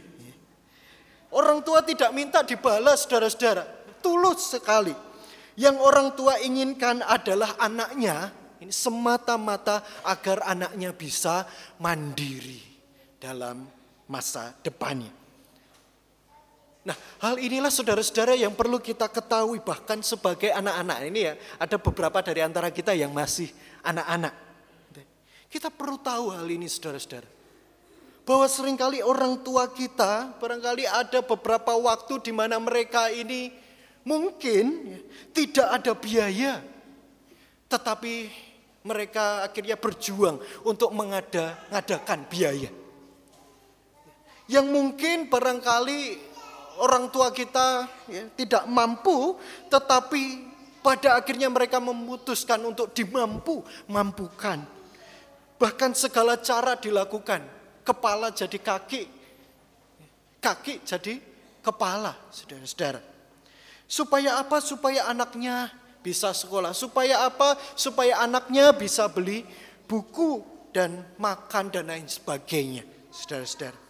Orang 1.35 1.61
tua 1.61 1.85
tidak 1.85 2.15
minta 2.15 2.41
dibalas 2.47 3.05
saudara-saudara. 3.05 3.67
Tulus 4.01 4.55
sekali. 4.55 4.95
Yang 5.59 5.77
orang 5.83 6.09
tua 6.15 6.39
inginkan 6.39 7.03
adalah 7.03 7.59
anaknya 7.59 8.31
ini 8.59 8.75
semata-mata 8.75 9.83
agar 10.07 10.43
anaknya 10.47 10.95
bisa 10.95 11.47
mandiri 11.83 12.63
dalam 13.19 13.67
masa 14.07 14.55
depannya. 14.63 15.18
Nah, 16.87 16.97
hal 17.21 17.37
inilah 17.43 17.69
saudara-saudara 17.69 18.39
yang 18.39 18.55
perlu 18.55 18.79
kita 18.79 19.11
ketahui 19.11 19.61
bahkan 19.61 19.99
sebagai 20.01 20.55
anak-anak. 20.55 20.99
Ini 21.11 21.21
ya, 21.21 21.35
ada 21.59 21.77
beberapa 21.77 22.23
dari 22.23 22.41
antara 22.41 22.71
kita 22.71 22.95
yang 22.95 23.11
masih 23.13 23.51
anak-anak. 23.83 24.35
Kita 25.49 25.73
perlu 25.73 25.97
tahu 26.01 26.33
hal 26.33 26.47
ini 26.49 26.69
saudara-saudara 26.69 27.39
bahwa 28.29 28.45
sering 28.45 28.77
kali 28.77 29.01
orang 29.01 29.41
tua 29.41 29.73
kita 29.73 30.37
barangkali 30.37 30.85
ada 30.85 31.25
beberapa 31.25 31.73
waktu 31.73 32.21
di 32.21 32.29
mana 32.29 32.61
mereka 32.61 33.09
ini 33.09 33.49
mungkin 34.05 35.01
tidak 35.33 35.65
ada 35.65 35.97
biaya 35.97 36.61
tetapi 37.73 38.29
mereka 38.85 39.49
akhirnya 39.49 39.81
berjuang 39.81 40.37
untuk 40.61 40.93
mengadakan 40.93 42.29
biaya 42.29 42.69
yang 44.45 44.69
mungkin 44.69 45.33
barangkali 45.33 46.28
orang 46.79 47.11
tua 47.13 47.35
kita 47.35 47.87
ya, 48.09 48.23
tidak 48.35 48.65
mampu 48.71 49.37
tetapi 49.69 50.49
pada 50.81 51.19
akhirnya 51.19 51.51
mereka 51.51 51.83
memutuskan 51.83 52.63
untuk 52.65 52.95
dimampu 52.95 53.61
mampukan 53.91 54.63
bahkan 55.59 55.91
segala 55.93 56.39
cara 56.39 56.79
dilakukan 56.79 57.59
kepala 57.89 58.29
jadi 58.29 58.61
kaki, 58.61 59.03
kaki 60.45 60.85
jadi 60.85 61.19
kepala, 61.65 62.13
saudara-saudara. 62.29 63.01
Supaya 63.89 64.37
apa? 64.37 64.61
Supaya 64.61 65.09
anaknya 65.09 65.73
bisa 66.05 66.37
sekolah. 66.37 66.77
Supaya 66.77 67.25
apa? 67.25 67.57
Supaya 67.73 68.21
anaknya 68.21 68.77
bisa 68.77 69.09
beli 69.09 69.49
buku 69.89 70.45
dan 70.77 71.01
makan 71.17 71.73
dan 71.73 71.89
lain 71.89 72.05
sebagainya, 72.05 72.85
saudara-saudara. 73.09 73.88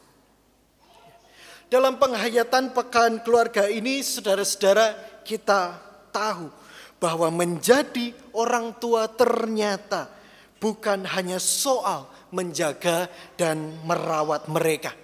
Dalam 1.69 2.01
penghayatan 2.01 2.73
pekan 2.73 3.21
keluarga 3.21 3.69
ini, 3.69 4.01
saudara-saudara, 4.01 5.21
kita 5.21 5.77
tahu 6.09 6.49
bahwa 6.97 7.29
menjadi 7.29 8.17
orang 8.33 8.73
tua 8.81 9.05
ternyata 9.05 10.09
bukan 10.57 11.05
hanya 11.05 11.37
soal 11.37 12.09
menjaga 12.33 13.13
dan 13.37 13.85
merawat 13.85 14.49
mereka. 14.49 14.97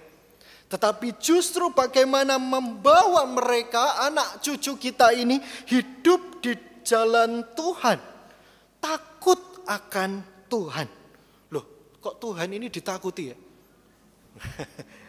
Tetapi 0.65 1.21
justru 1.21 1.69
bagaimana 1.69 2.41
membawa 2.41 3.29
mereka, 3.29 4.01
anak 4.01 4.41
cucu 4.41 4.89
kita 4.89 5.13
ini 5.13 5.37
hidup 5.69 6.41
di 6.41 6.57
jalan 6.81 7.45
Tuhan. 7.53 8.01
Takut 8.81 9.61
akan 9.69 10.25
Tuhan. 10.49 10.89
Loh, 11.53 11.65
kok 12.01 12.17
Tuhan 12.17 12.49
ini 12.57 12.73
ditakuti 12.73 13.23
ya? 13.29 13.37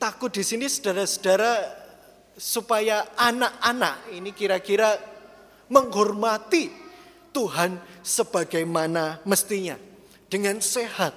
Takut 0.00 0.32
di 0.32 0.40
sini 0.40 0.64
saudara-saudara 0.64 1.60
supaya 2.32 3.12
anak-anak 3.20 4.16
ini 4.16 4.32
kira-kira 4.32 4.96
menghormati 5.68 6.72
Tuhan 7.36 7.76
sebagaimana 8.00 9.20
mestinya 9.28 9.76
dengan 10.32 10.56
sehat. 10.64 11.12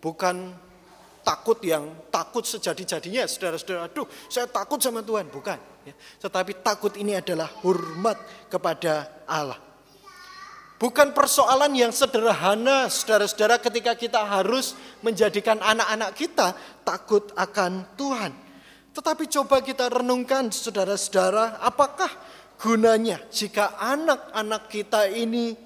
Bukan 0.00 0.56
takut 1.20 1.60
yang 1.60 2.08
takut 2.08 2.48
sejadi-jadinya, 2.48 3.28
saudara-saudara. 3.28 3.92
Aduh, 3.92 4.08
saya 4.32 4.48
takut 4.48 4.80
sama 4.80 5.04
Tuhan. 5.04 5.28
Bukan. 5.28 5.60
Ya. 5.84 5.94
Tetapi 6.24 6.64
takut 6.64 6.96
ini 6.96 7.20
adalah 7.20 7.52
hormat 7.60 8.16
kepada 8.48 9.12
Allah. 9.28 9.67
Bukan 10.78 11.10
persoalan 11.10 11.74
yang 11.74 11.90
sederhana, 11.90 12.86
saudara-saudara, 12.86 13.58
ketika 13.58 13.98
kita 13.98 14.22
harus 14.22 14.78
menjadikan 15.02 15.58
anak-anak 15.58 16.14
kita 16.14 16.54
takut 16.86 17.34
akan 17.34 17.82
Tuhan. 17.98 18.30
Tetapi 18.94 19.26
coba 19.26 19.58
kita 19.58 19.90
renungkan, 19.90 20.54
saudara-saudara, 20.54 21.58
apakah 21.66 22.06
gunanya 22.62 23.18
jika 23.26 23.74
anak-anak 23.74 24.70
kita 24.70 25.10
ini 25.10 25.58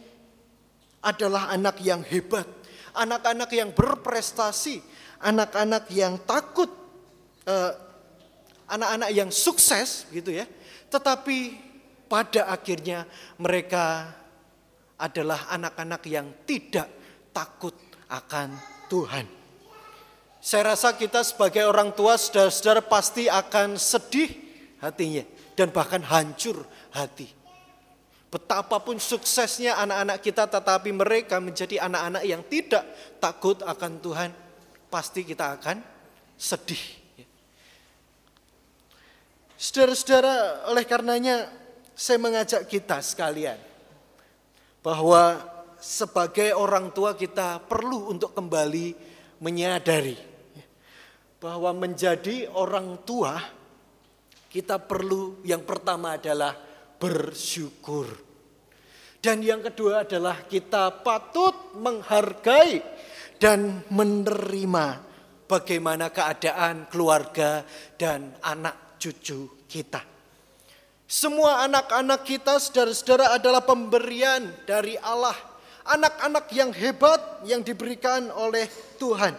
adalah 1.04 1.52
anak 1.52 1.84
yang 1.84 2.00
hebat, 2.08 2.48
anak-anak 2.96 3.52
yang 3.52 3.68
berprestasi, 3.76 4.80
anak-anak 5.20 5.92
yang 5.92 6.24
takut, 6.24 6.72
eh, 7.44 7.72
anak-anak 8.72 9.12
uh, 9.12 9.16
yang 9.16 9.28
sukses 9.28 10.08
gitu 10.08 10.32
ya. 10.32 10.48
Tetapi 10.88 11.38
pada 12.08 12.48
akhirnya 12.48 13.04
mereka 13.36 14.08
adalah 15.02 15.50
anak-anak 15.50 16.02
yang 16.06 16.30
tidak 16.46 16.86
takut 17.34 17.74
akan 18.06 18.54
Tuhan. 18.86 19.26
Saya 20.38 20.74
rasa 20.74 20.94
kita 20.94 21.26
sebagai 21.26 21.66
orang 21.66 21.90
tua 21.94 22.14
saudara-saudara 22.14 22.82
pasti 22.86 23.26
akan 23.26 23.74
sedih 23.74 24.30
hatinya 24.78 25.26
dan 25.58 25.70
bahkan 25.74 26.02
hancur 26.02 26.66
hati 26.94 27.42
Betapapun 28.32 28.96
suksesnya 28.96 29.76
anak-anak 29.76 30.24
kita 30.24 30.48
tetapi 30.48 30.88
mereka 30.88 31.36
menjadi 31.36 31.84
anak-anak 31.84 32.24
yang 32.24 32.40
tidak 32.48 32.80
takut 33.20 33.60
akan 33.60 34.00
Tuhan, 34.00 34.32
pasti 34.88 35.20
kita 35.20 35.60
akan 35.60 35.84
sedih. 36.40 36.80
Saudara-saudara, 39.60 40.64
oleh 40.72 40.84
karenanya 40.88 41.44
saya 41.92 42.16
mengajak 42.16 42.72
kita 42.72 43.04
sekalian 43.04 43.60
bahwa 44.82 45.40
sebagai 45.78 46.54
orang 46.54 46.90
tua 46.90 47.14
kita 47.14 47.62
perlu 47.62 48.10
untuk 48.10 48.34
kembali 48.34 48.94
menyadari 49.42 50.32
bahwa 51.42 51.74
menjadi 51.74 52.46
orang 52.54 53.02
tua 53.02 53.34
kita 54.46 54.78
perlu 54.78 55.42
yang 55.42 55.66
pertama 55.66 56.14
adalah 56.14 56.54
bersyukur. 57.02 58.06
Dan 59.18 59.42
yang 59.42 59.58
kedua 59.58 60.06
adalah 60.06 60.46
kita 60.46 61.02
patut 61.02 61.74
menghargai 61.74 62.78
dan 63.42 63.82
menerima 63.90 65.02
bagaimana 65.50 66.14
keadaan 66.14 66.86
keluarga 66.86 67.66
dan 67.98 68.38
anak 68.38 68.98
cucu 69.02 69.66
kita. 69.66 70.11
Semua 71.12 71.68
anak-anak 71.68 72.24
kita, 72.24 72.56
saudara-saudara, 72.56 73.36
adalah 73.36 73.60
pemberian 73.60 74.48
dari 74.64 74.96
Allah. 74.96 75.36
Anak-anak 75.84 76.48
yang 76.56 76.72
hebat 76.72 77.20
yang 77.44 77.60
diberikan 77.60 78.32
oleh 78.32 78.64
Tuhan. 78.96 79.36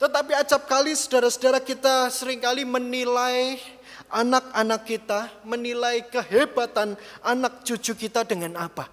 Tetapi 0.00 0.32
acap 0.32 0.64
kali 0.64 0.96
saudara-saudara 0.96 1.60
kita 1.60 2.08
sering 2.08 2.40
kali 2.40 2.64
menilai 2.64 3.60
anak-anak 4.08 4.80
kita, 4.88 5.28
menilai 5.44 6.00
kehebatan 6.08 6.96
anak 7.20 7.60
cucu 7.68 7.92
kita 8.08 8.24
dengan 8.24 8.56
apa? 8.56 8.88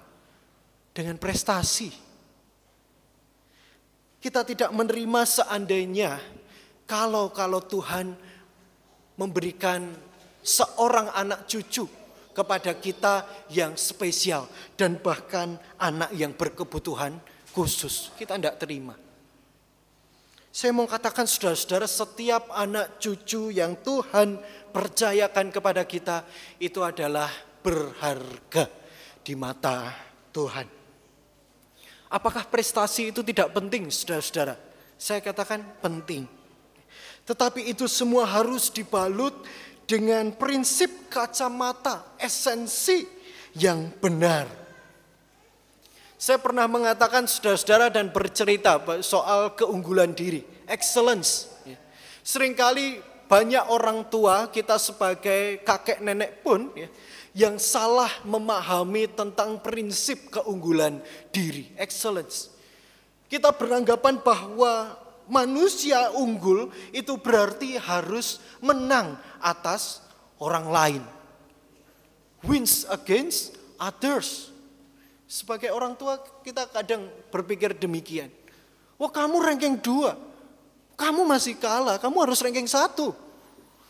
Dengan 0.91 1.15
prestasi. 1.15 1.95
Kita 4.19 4.43
tidak 4.43 4.67
menerima 4.75 5.21
seandainya 5.23 6.19
kalau 6.83 7.31
kalau 7.31 7.63
Tuhan 7.63 8.19
memberikan 9.15 10.04
seorang 10.45 11.09
anak 11.17 11.49
cucu 11.49 11.89
kepada 12.35 12.77
kita 12.77 13.25
yang 13.49 13.73
spesial 13.73 14.45
dan 14.77 15.01
bahkan 15.01 15.57
anak 15.81 16.13
yang 16.13 16.37
berkebutuhan 16.37 17.17
khusus. 17.55 18.13
Kita 18.13 18.37
tidak 18.37 18.61
terima. 18.61 18.93
Saya 20.55 20.71
mau 20.71 20.87
katakan 20.87 21.27
saudara-saudara 21.27 21.83
setiap 21.83 22.47
anak 22.55 23.01
cucu 23.01 23.51
yang 23.51 23.75
Tuhan 23.83 24.39
percayakan 24.71 25.51
kepada 25.51 25.83
kita 25.83 26.23
itu 26.63 26.79
adalah 26.79 27.27
berharga 27.59 28.71
di 29.19 29.35
mata 29.35 29.91
Tuhan. 30.31 30.67
Apakah 32.07 32.47
prestasi 32.47 33.11
itu 33.11 33.19
tidak 33.25 33.51
penting 33.51 33.91
saudara-saudara? 33.91 34.55
Saya 34.95 35.19
katakan 35.19 35.59
penting. 35.83 36.23
Tetapi 37.25 37.67
itu 37.73 37.89
semua 37.89 38.23
harus 38.23 38.69
dibalut 38.69 39.33
dengan 39.85 40.33
prinsip 40.33 41.09
kacamata 41.09 42.17
esensi 42.17 43.05
yang 43.55 43.93
benar 44.01 44.65
saya 46.15 46.39
pernah 46.39 46.65
mengatakan 46.65 47.27
saudara-saudara 47.27 47.91
dan 47.91 48.09
bercerita 48.09 48.79
soal 49.03 49.53
keunggulan 49.53 50.15
diri, 50.15 50.47
excellence. 50.65 51.53
Ya. 51.67 51.77
Seringkali 52.25 53.03
banyak 53.29 53.67
orang 53.69 54.07
tua 54.07 54.47
kita 54.49 54.79
sebagai 54.81 55.61
kakek 55.61 55.99
nenek 55.99 56.41
pun 56.41 56.73
ya, 56.73 56.89
yang 57.35 57.61
salah 57.61 58.09
memahami 58.23 59.11
tentang 59.11 59.59
prinsip 59.59 60.31
keunggulan 60.31 61.03
diri, 61.35 61.69
excellence. 61.75 62.49
Kita 63.27 63.51
beranggapan 63.51 64.17
bahwa 64.23 64.97
manusia 65.27 66.13
unggul 66.13 66.69
itu 66.93 67.17
berarti 67.17 67.77
harus 67.77 68.41
menang 68.61 69.17
atas 69.41 70.01
orang 70.41 70.67
lain. 70.69 71.03
Wins 72.45 72.85
against 72.89 73.57
others. 73.81 74.53
Sebagai 75.25 75.73
orang 75.73 75.97
tua 75.97 76.21
kita 76.45 76.69
kadang 76.69 77.09
berpikir 77.33 77.73
demikian. 77.73 78.29
Wah 78.95 79.11
kamu 79.11 79.41
ranking 79.41 79.75
dua, 79.81 80.15
kamu 80.95 81.27
masih 81.27 81.59
kalah, 81.59 81.99
kamu 81.99 82.17
harus 82.23 82.39
ranking 82.39 82.69
satu. 82.69 83.11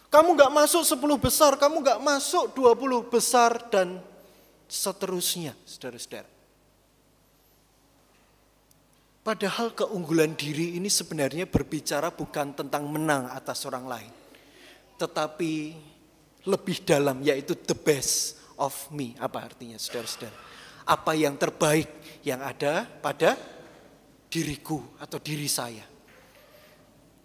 Kamu 0.10 0.32
gak 0.38 0.54
masuk 0.54 0.88
10 0.88 1.20
besar, 1.20 1.52
kamu 1.60 1.84
gak 1.84 2.00
masuk 2.00 2.56
20 2.56 3.04
besar 3.12 3.52
dan 3.68 4.00
seterusnya, 4.72 5.52
saudara-saudara. 5.68 6.35
Padahal 9.26 9.74
keunggulan 9.74 10.38
diri 10.38 10.78
ini 10.78 10.86
sebenarnya 10.86 11.50
berbicara 11.50 12.14
bukan 12.14 12.54
tentang 12.54 12.86
menang 12.86 13.26
atas 13.34 13.66
orang 13.66 13.90
lain. 13.90 14.14
Tetapi 15.02 15.54
lebih 16.46 16.86
dalam 16.86 17.26
yaitu 17.26 17.58
the 17.58 17.74
best 17.74 18.38
of 18.54 18.72
me. 18.94 19.18
Apa 19.18 19.50
artinya 19.50 19.82
saudara-saudara? 19.82 20.56
apa 20.86 21.18
yang 21.18 21.34
terbaik 21.36 21.90
yang 22.22 22.40
ada 22.46 22.86
pada 23.02 23.34
diriku 24.30 24.86
atau 25.02 25.18
diri 25.18 25.50
saya. 25.50 25.82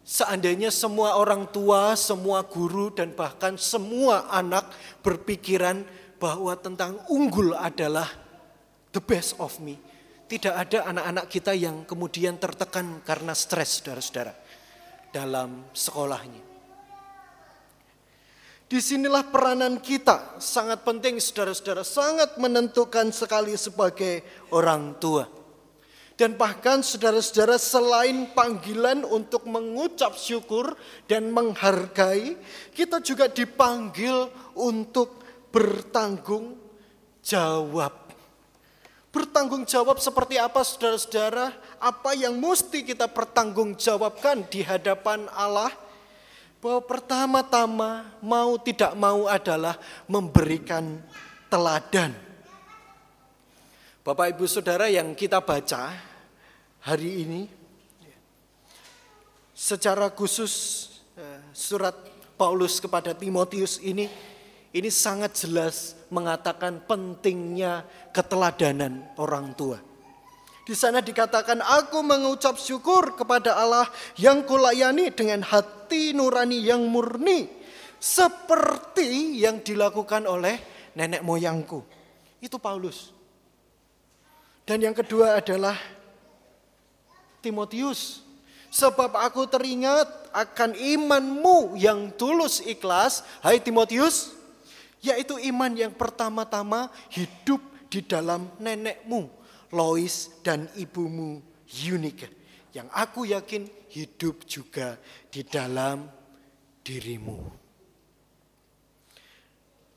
Seandainya 0.01 0.75
semua 0.75 1.15
orang 1.21 1.47
tua, 1.47 1.95
semua 1.95 2.43
guru, 2.43 2.91
dan 2.91 3.15
bahkan 3.15 3.55
semua 3.61 4.27
anak 4.33 4.67
berpikiran 5.05 5.87
bahwa 6.19 6.57
tentang 6.59 6.99
unggul 7.07 7.55
adalah 7.55 8.09
the 8.91 8.99
best 8.99 9.39
of 9.39 9.55
me. 9.63 9.79
Tidak 10.31 10.55
ada 10.55 10.87
anak-anak 10.95 11.27
kita 11.27 11.51
yang 11.59 11.83
kemudian 11.83 12.39
tertekan 12.39 13.03
karena 13.03 13.35
stres, 13.35 13.83
saudara-saudara, 13.83 14.31
dalam 15.11 15.67
sekolahnya. 15.75 16.39
Di 18.71 18.79
sinilah 18.79 19.27
peranan 19.27 19.83
kita 19.83 20.39
sangat 20.39 20.87
penting 20.87 21.19
saudara-saudara, 21.19 21.83
sangat 21.83 22.39
menentukan 22.39 23.11
sekali 23.11 23.59
sebagai 23.59 24.23
orang 24.55 24.95
tua. 25.03 25.27
Dan 26.15 26.39
bahkan 26.39 26.79
saudara-saudara 26.79 27.59
selain 27.59 28.31
panggilan 28.31 29.03
untuk 29.03 29.51
mengucap 29.51 30.15
syukur 30.15 30.79
dan 31.11 31.35
menghargai, 31.35 32.39
kita 32.71 33.03
juga 33.03 33.27
dipanggil 33.27 34.31
untuk 34.55 35.19
bertanggung 35.51 36.55
jawab. 37.19 38.10
Bertanggung 39.11 39.67
jawab 39.67 39.99
seperti 39.99 40.39
apa 40.39 40.63
saudara-saudara? 40.63 41.51
Apa 41.83 42.15
yang 42.15 42.39
mesti 42.39 42.87
kita 42.87 43.11
pertanggungjawabkan 43.11 44.47
di 44.47 44.63
hadapan 44.63 45.27
Allah? 45.35 45.75
bahwa 46.61 46.81
pertama-tama 46.85 48.05
mau 48.21 48.61
tidak 48.61 48.93
mau 48.93 49.25
adalah 49.25 49.81
memberikan 50.05 51.01
teladan. 51.49 52.13
Bapak 54.05 54.37
Ibu 54.37 54.45
Saudara 54.45 54.93
yang 54.93 55.17
kita 55.17 55.41
baca 55.41 55.97
hari 56.85 57.25
ini 57.25 57.41
secara 59.57 60.13
khusus 60.13 60.53
eh, 61.17 61.41
surat 61.57 61.97
Paulus 62.37 62.81
kepada 62.81 63.17
Timotius 63.17 63.81
ini 63.81 64.09
ini 64.71 64.91
sangat 64.91 65.35
jelas 65.35 65.99
mengatakan 66.15 66.79
pentingnya 66.87 67.83
keteladanan 68.15 69.03
orang 69.19 69.51
tua. 69.59 69.83
Di 70.63 70.79
sana 70.79 71.03
dikatakan, 71.03 71.59
aku 71.59 71.99
mengucap 72.07 72.55
syukur 72.55 73.19
kepada 73.19 73.59
Allah 73.59 73.91
yang 74.15 74.47
kulayani 74.47 75.11
dengan 75.11 75.43
hati 75.43 76.15
nurani 76.15 76.63
yang 76.63 76.87
murni. 76.87 77.51
Seperti 77.99 79.43
yang 79.43 79.61
dilakukan 79.61 80.31
oleh 80.31 80.63
nenek 80.95 81.27
moyangku. 81.27 81.83
Itu 82.39 82.63
Paulus. 82.63 83.11
Dan 84.63 84.87
yang 84.87 84.95
kedua 84.95 85.43
adalah 85.43 85.75
Timotius. 87.43 88.23
Sebab 88.71 89.19
aku 89.19 89.51
teringat 89.51 90.31
akan 90.31 90.79
imanmu 90.79 91.75
yang 91.75 92.15
tulus 92.15 92.63
ikhlas. 92.63 93.27
Hai 93.43 93.59
Timotius, 93.59 94.40
yaitu 95.01 95.41
iman 95.53 95.73
yang 95.73 95.93
pertama-tama 95.93 96.93
hidup 97.13 97.61
di 97.91 98.05
dalam 98.05 98.49
nenekmu 98.61 99.29
Lois 99.71 100.31
dan 100.43 100.67
ibumu 100.77 101.41
Yunika 101.71 102.27
yang 102.75 102.87
aku 102.95 103.27
yakin 103.27 103.67
hidup 103.91 104.47
juga 104.47 104.99
di 105.31 105.43
dalam 105.43 106.07
dirimu. 106.87 107.39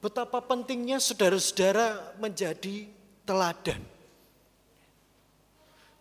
Betapa 0.03 0.43
pentingnya 0.43 0.99
saudara-saudara 0.99 2.19
menjadi 2.19 2.91
teladan. 3.23 3.79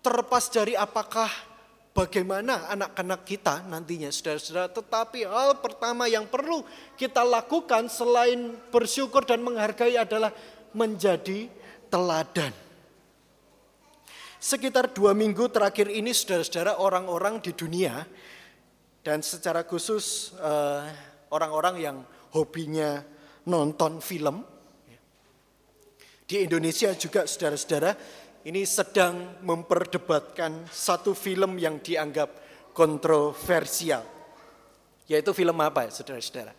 Terlepas 0.03 0.51
dari 0.51 0.75
apakah 0.75 1.31
bagaimana 1.93 2.73
anak-anak 2.73 3.21
kita 3.25 3.55
nantinya 3.69 4.09
saudara-saudara. 4.09 4.73
Tetapi 4.73 5.29
hal 5.29 5.61
pertama 5.61 6.09
yang 6.09 6.27
perlu 6.27 6.65
kita 6.97 7.23
lakukan 7.23 7.87
selain 7.93 8.57
bersyukur 8.73 9.23
dan 9.25 9.45
menghargai 9.45 9.97
adalah 9.97 10.33
menjadi 10.73 11.49
teladan. 11.93 12.53
Sekitar 14.43 14.91
dua 14.91 15.15
minggu 15.15 15.47
terakhir 15.53 15.87
ini 15.87 16.11
saudara-saudara 16.11 16.83
orang-orang 16.83 17.39
di 17.39 17.55
dunia 17.55 18.03
dan 19.07 19.23
secara 19.23 19.63
khusus 19.63 20.35
eh, 20.35 20.83
orang-orang 21.31 21.75
yang 21.79 21.97
hobinya 22.35 23.05
nonton 23.47 24.03
film 24.03 24.43
Di 26.23 26.49
Indonesia 26.49 26.89
juga 26.97 27.29
saudara-saudara 27.29 27.93
ini 28.43 28.67
sedang 28.67 29.39
memperdebatkan 29.43 30.67
satu 30.67 31.15
film 31.15 31.59
yang 31.63 31.79
dianggap 31.79 32.31
kontroversial. 32.75 34.03
Yaitu 35.07 35.31
film 35.31 35.55
apa 35.63 35.87
ya 35.87 35.91
saudara-saudara? 35.95 36.53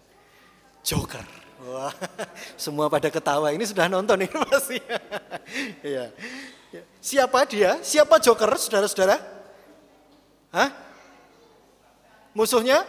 Joker. 0.83 1.25
Wah, 1.63 1.95
semua 2.59 2.91
pada 2.91 3.07
ketawa. 3.07 3.51
Ini 3.51 3.63
sudah 3.67 3.87
nonton 3.87 4.19
ini 4.23 4.35
pasti. 4.47 4.79
ya. 5.95 6.11
Siapa 7.03 7.43
dia? 7.47 7.79
Siapa 7.83 8.19
Joker, 8.19 8.51
saudara-saudara? 8.55 9.19
Hah? 10.51 10.69
Musuhnya? 12.33 12.83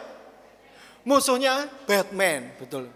Musuhnya 1.05 1.69
Batman, 1.85 2.49
betul. 2.57 2.89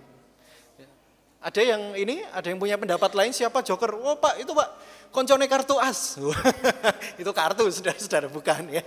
Ada 1.39 1.63
yang 1.63 1.95
ini, 1.95 2.27
ada 2.35 2.51
yang 2.51 2.59
punya 2.59 2.75
pendapat 2.75 3.15
lain 3.15 3.31
siapa 3.31 3.63
Joker? 3.63 3.95
Oh 3.95 4.19
Pak, 4.19 4.43
itu 4.43 4.51
Pak, 4.51 4.69
koncone 5.15 5.47
kartu 5.47 5.79
as. 5.79 6.19
itu 7.23 7.31
kartu, 7.31 7.71
saudara-saudara, 7.71 8.27
bukan 8.27 8.67
ya. 8.67 8.83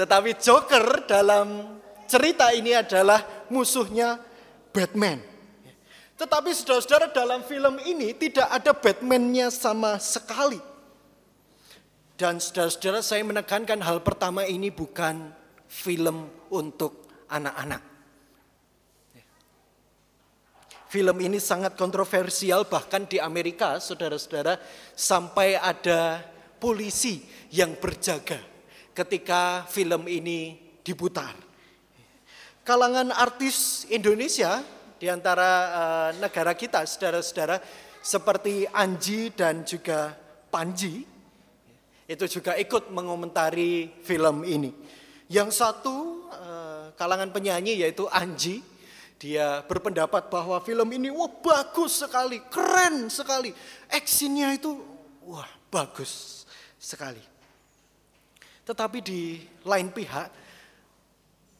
Tetapi 0.00 0.32
Joker 0.40 1.04
dalam 1.04 1.76
cerita 2.08 2.56
ini 2.56 2.72
adalah 2.72 3.20
musuhnya 3.52 4.16
Batman. 4.72 5.20
Tetapi 6.16 6.48
saudara-saudara 6.56 7.12
dalam 7.12 7.44
film 7.44 7.76
ini 7.84 8.16
tidak 8.16 8.48
ada 8.48 8.72
Batman-nya 8.72 9.52
sama 9.52 10.00
sekali. 10.00 10.60
Dan 12.16 12.40
saudara-saudara 12.40 13.04
saya 13.04 13.24
menekankan 13.28 13.80
hal 13.84 14.00
pertama 14.00 14.48
ini 14.48 14.72
bukan 14.72 15.36
film 15.68 16.32
untuk 16.48 17.08
anak-anak. 17.28 17.89
Film 20.90 21.22
ini 21.22 21.38
sangat 21.38 21.78
kontroversial 21.78 22.66
bahkan 22.66 23.06
di 23.06 23.22
Amerika 23.22 23.78
saudara-saudara 23.78 24.58
sampai 24.98 25.54
ada 25.54 26.18
polisi 26.58 27.22
yang 27.54 27.78
berjaga 27.78 28.42
ketika 28.90 29.70
film 29.70 30.10
ini 30.10 30.58
diputar. 30.82 31.30
Kalangan 32.66 33.14
artis 33.14 33.86
Indonesia 33.86 34.66
di 34.98 35.06
antara 35.06 35.50
uh, 35.70 36.10
negara 36.18 36.58
kita 36.58 36.82
saudara-saudara 36.82 37.62
seperti 38.02 38.66
Anji 38.74 39.30
dan 39.30 39.62
juga 39.62 40.18
Panji 40.50 41.06
itu 42.10 42.26
juga 42.26 42.58
ikut 42.58 42.90
mengomentari 42.90 43.94
film 44.02 44.42
ini. 44.42 44.74
Yang 45.30 45.62
satu 45.62 46.26
eh, 46.26 46.84
kalangan 46.98 47.30
penyanyi 47.30 47.78
yaitu 47.78 48.10
Anji, 48.10 48.66
dia 49.20 49.60
berpendapat 49.68 50.32
bahwa 50.32 50.56
film 50.64 50.88
ini 50.96 51.12
wah 51.12 51.28
bagus 51.28 52.00
sekali, 52.00 52.40
keren 52.48 53.12
sekali. 53.12 53.52
Actionnya 53.92 54.56
itu 54.56 54.80
wah 55.28 55.44
bagus 55.68 56.48
sekali. 56.80 57.20
Tetapi 58.64 58.98
di 59.04 59.44
lain 59.68 59.92
pihak, 59.92 60.32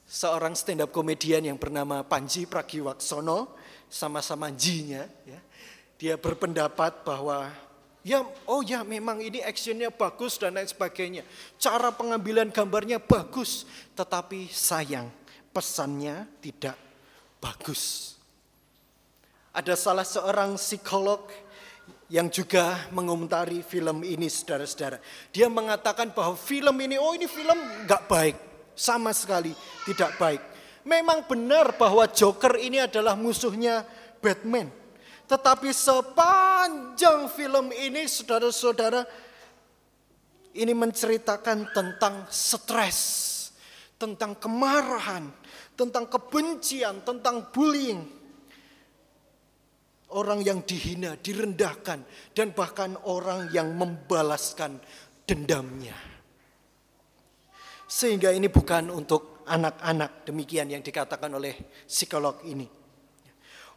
seorang 0.08 0.56
stand 0.56 0.88
up 0.88 0.88
komedian 0.88 1.44
yang 1.52 1.60
bernama 1.60 2.00
Panji 2.00 2.48
Pragiwaksono, 2.48 3.52
sama-sama 3.92 4.48
Jinya, 4.56 5.04
ya, 5.28 5.40
dia 6.00 6.16
berpendapat 6.16 7.04
bahwa 7.04 7.68
Ya, 8.00 8.24
oh 8.48 8.64
ya 8.64 8.80
memang 8.80 9.20
ini 9.20 9.44
actionnya 9.44 9.92
bagus 9.92 10.40
dan 10.40 10.56
lain 10.56 10.64
sebagainya. 10.64 11.20
Cara 11.60 11.92
pengambilan 11.92 12.48
gambarnya 12.48 12.96
bagus. 12.96 13.68
Tetapi 13.92 14.48
sayang, 14.48 15.12
pesannya 15.52 16.24
tidak 16.40 16.89
bagus. 17.40 18.14
Ada 19.50 19.74
salah 19.74 20.07
seorang 20.07 20.55
psikolog 20.55 21.26
yang 22.07 22.31
juga 22.31 22.87
mengomentari 22.94 23.66
film 23.66 24.07
ini 24.07 24.31
saudara-saudara. 24.31 25.03
Dia 25.35 25.50
mengatakan 25.50 26.14
bahwa 26.14 26.38
film 26.38 26.76
ini, 26.79 27.00
oh 27.00 27.16
ini 27.16 27.26
film 27.26 27.59
nggak 27.88 28.07
baik. 28.07 28.37
Sama 28.79 29.11
sekali 29.11 29.50
tidak 29.88 30.14
baik. 30.16 30.42
Memang 30.87 31.26
benar 31.26 31.76
bahwa 31.76 32.07
Joker 32.09 32.57
ini 32.57 32.81
adalah 32.81 33.18
musuhnya 33.18 33.85
Batman. 34.22 34.70
Tetapi 35.29 35.70
sepanjang 35.70 37.31
film 37.31 37.70
ini 37.70 38.07
saudara-saudara 38.09 39.07
ini 40.59 40.74
menceritakan 40.74 41.70
tentang 41.70 42.26
stres, 42.26 42.98
tentang 43.94 44.35
kemarahan, 44.35 45.31
tentang 45.80 46.12
kebencian, 46.12 47.00
tentang 47.00 47.48
bullying. 47.48 48.04
Orang 50.12 50.44
yang 50.44 50.60
dihina, 50.60 51.16
direndahkan, 51.16 52.04
dan 52.36 52.52
bahkan 52.52 52.98
orang 53.08 53.48
yang 53.54 53.72
membalaskan 53.72 54.76
dendamnya. 55.24 55.96
Sehingga 57.86 58.34
ini 58.34 58.50
bukan 58.50 58.90
untuk 58.92 59.46
anak-anak, 59.48 60.26
demikian 60.28 60.68
yang 60.68 60.82
dikatakan 60.82 61.30
oleh 61.30 61.56
psikolog 61.86 62.42
ini. 62.44 62.66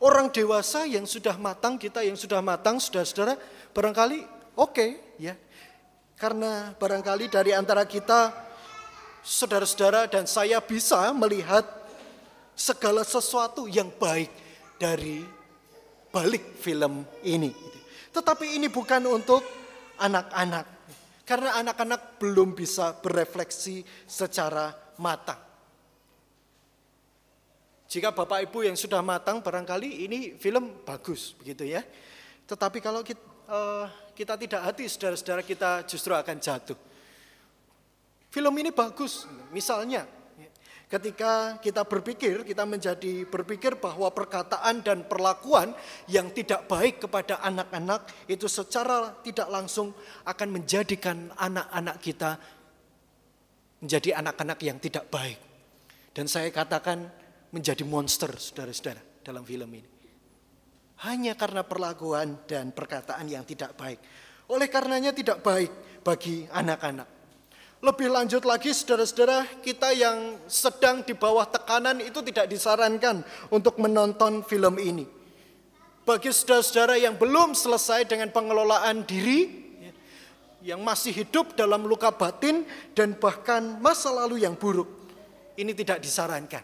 Orang 0.03 0.33
dewasa 0.33 0.83
yang 0.89 1.07
sudah 1.07 1.37
matang, 1.37 1.79
kita 1.79 2.03
yang 2.03 2.17
sudah 2.17 2.43
matang, 2.43 2.81
saudara-saudara, 2.81 3.39
barangkali 3.71 4.19
oke 4.57 4.73
okay, 4.73 4.89
ya. 5.21 5.37
Karena 6.17 6.73
barangkali 6.75 7.29
dari 7.29 7.53
antara 7.53 7.85
kita, 7.85 8.33
saudara-saudara 9.21 10.09
dan 10.09 10.27
saya 10.27 10.59
bisa 10.59 11.13
melihat 11.13 11.82
segala 12.53 13.01
sesuatu 13.01 13.65
yang 13.65 13.89
baik 13.97 14.29
dari 14.77 15.25
balik 16.13 16.61
film 16.61 17.01
ini. 17.25 17.49
Tetapi 18.13 18.61
ini 18.61 18.69
bukan 18.69 19.09
untuk 19.09 19.41
anak-anak. 19.97 20.65
Karena 21.25 21.57
anak-anak 21.63 22.21
belum 22.21 22.53
bisa 22.53 22.93
berefleksi 22.99 23.81
secara 24.05 24.69
matang. 25.01 25.39
Jika 27.87 28.09
Bapak 28.09 28.49
Ibu 28.49 28.65
yang 28.65 28.77
sudah 28.77 29.05
matang 29.05 29.39
barangkali 29.41 30.09
ini 30.09 30.19
film 30.35 30.81
bagus 30.81 31.37
begitu 31.37 31.69
ya. 31.69 31.85
Tetapi 32.49 32.81
kalau 32.81 33.05
kita, 33.05 33.21
uh, 33.47 33.85
kita 34.17 34.33
tidak 34.35 34.61
hati 34.65 34.89
saudara-saudara 34.89 35.45
kita 35.45 35.85
justru 35.85 36.11
akan 36.11 36.37
jatuh. 36.41 36.77
Film 38.33 38.53
ini 38.57 38.73
bagus 38.73 39.29
misalnya 39.53 40.09
ketika 40.93 41.57
kita 41.57 41.81
berpikir 41.89 42.45
kita 42.45 42.69
menjadi 42.69 43.25
berpikir 43.25 43.81
bahwa 43.81 44.13
perkataan 44.13 44.85
dan 44.85 45.09
perlakuan 45.09 45.73
yang 46.05 46.29
tidak 46.29 46.69
baik 46.69 47.01
kepada 47.01 47.41
anak-anak 47.41 48.05
itu 48.29 48.45
secara 48.45 49.09
tidak 49.25 49.49
langsung 49.49 49.89
akan 50.21 50.49
menjadikan 50.53 51.33
anak-anak 51.33 51.97
kita 51.97 52.37
menjadi 53.81 54.21
anak-anak 54.21 54.59
yang 54.61 54.77
tidak 54.77 55.09
baik. 55.09 55.41
Dan 56.13 56.29
saya 56.29 56.53
katakan 56.53 57.09
menjadi 57.49 57.81
monster 57.83 58.29
saudara-saudara 58.37 59.25
dalam 59.25 59.41
film 59.43 59.67
ini. 59.73 59.89
Hanya 61.03 61.33
karena 61.33 61.65
perlakuan 61.65 62.45
dan 62.45 62.69
perkataan 62.69 63.27
yang 63.27 63.43
tidak 63.43 63.73
baik. 63.75 63.97
Oleh 64.53 64.69
karenanya 64.69 65.11
tidak 65.11 65.41
baik 65.41 65.99
bagi 66.05 66.45
anak-anak. 66.47 67.12
Lebih 67.83 68.15
lanjut 68.15 68.47
lagi 68.47 68.71
saudara-saudara 68.71 69.43
kita 69.59 69.91
yang 69.91 70.39
sedang 70.47 71.03
di 71.03 71.11
bawah 71.11 71.43
tekanan 71.43 71.99
itu 71.99 72.23
tidak 72.23 72.47
disarankan 72.47 73.19
untuk 73.51 73.75
menonton 73.75 74.39
film 74.47 74.79
ini. 74.79 75.03
Bagi 76.07 76.31
saudara-saudara 76.31 76.95
yang 76.95 77.19
belum 77.19 77.51
selesai 77.51 78.07
dengan 78.07 78.31
pengelolaan 78.31 79.03
diri, 79.03 79.67
yang 80.63 80.79
masih 80.79 81.11
hidup 81.11 81.59
dalam 81.59 81.83
luka 81.83 82.07
batin 82.15 82.63
dan 82.95 83.19
bahkan 83.19 83.75
masa 83.83 84.15
lalu 84.15 84.47
yang 84.47 84.55
buruk, 84.55 84.87
ini 85.59 85.75
tidak 85.75 85.99
disarankan. 85.99 86.63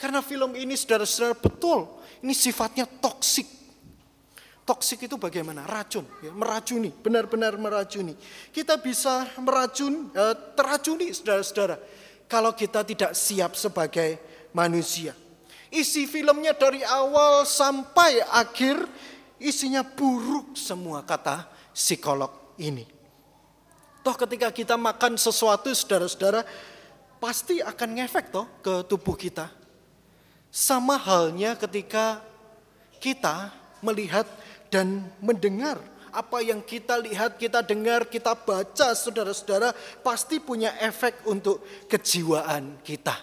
Karena 0.00 0.24
film 0.24 0.56
ini 0.56 0.80
saudara-saudara 0.80 1.36
betul, 1.44 1.92
ini 2.24 2.32
sifatnya 2.32 2.88
toksik. 2.88 3.63
Toksik 4.64 5.04
itu 5.04 5.20
bagaimana? 5.20 5.68
Racun, 5.68 6.08
ya, 6.24 6.32
meracuni, 6.32 6.88
benar-benar 6.88 7.52
meracuni. 7.60 8.16
Kita 8.48 8.80
bisa 8.80 9.28
meracun, 9.36 10.08
eh, 10.16 10.36
teracuni 10.56 11.12
saudara-saudara. 11.12 11.76
Kalau 12.24 12.56
kita 12.56 12.80
tidak 12.80 13.12
siap 13.12 13.52
sebagai 13.60 14.16
manusia. 14.56 15.12
Isi 15.68 16.08
filmnya 16.08 16.56
dari 16.56 16.80
awal 16.80 17.44
sampai 17.44 18.24
akhir, 18.24 18.88
isinya 19.36 19.84
buruk 19.84 20.56
semua 20.56 21.04
kata 21.04 21.44
psikolog 21.76 22.32
ini. 22.56 22.88
Toh 24.00 24.16
ketika 24.16 24.48
kita 24.48 24.80
makan 24.80 25.20
sesuatu 25.20 25.68
saudara-saudara, 25.76 26.40
pasti 27.20 27.60
akan 27.60 28.00
ngefek 28.00 28.32
toh 28.32 28.48
ke 28.64 28.80
tubuh 28.88 29.12
kita. 29.12 29.52
Sama 30.48 30.96
halnya 30.96 31.52
ketika 31.52 32.24
kita 32.96 33.52
melihat 33.84 34.24
dan 34.74 35.06
mendengar 35.22 35.78
apa 36.10 36.42
yang 36.42 36.58
kita 36.66 36.98
lihat, 36.98 37.38
kita 37.38 37.62
dengar, 37.62 38.10
kita 38.10 38.34
baca, 38.34 38.90
saudara-saudara, 38.94 39.70
pasti 40.02 40.42
punya 40.42 40.74
efek 40.82 41.22
untuk 41.30 41.62
kejiwaan 41.86 42.82
kita. 42.82 43.14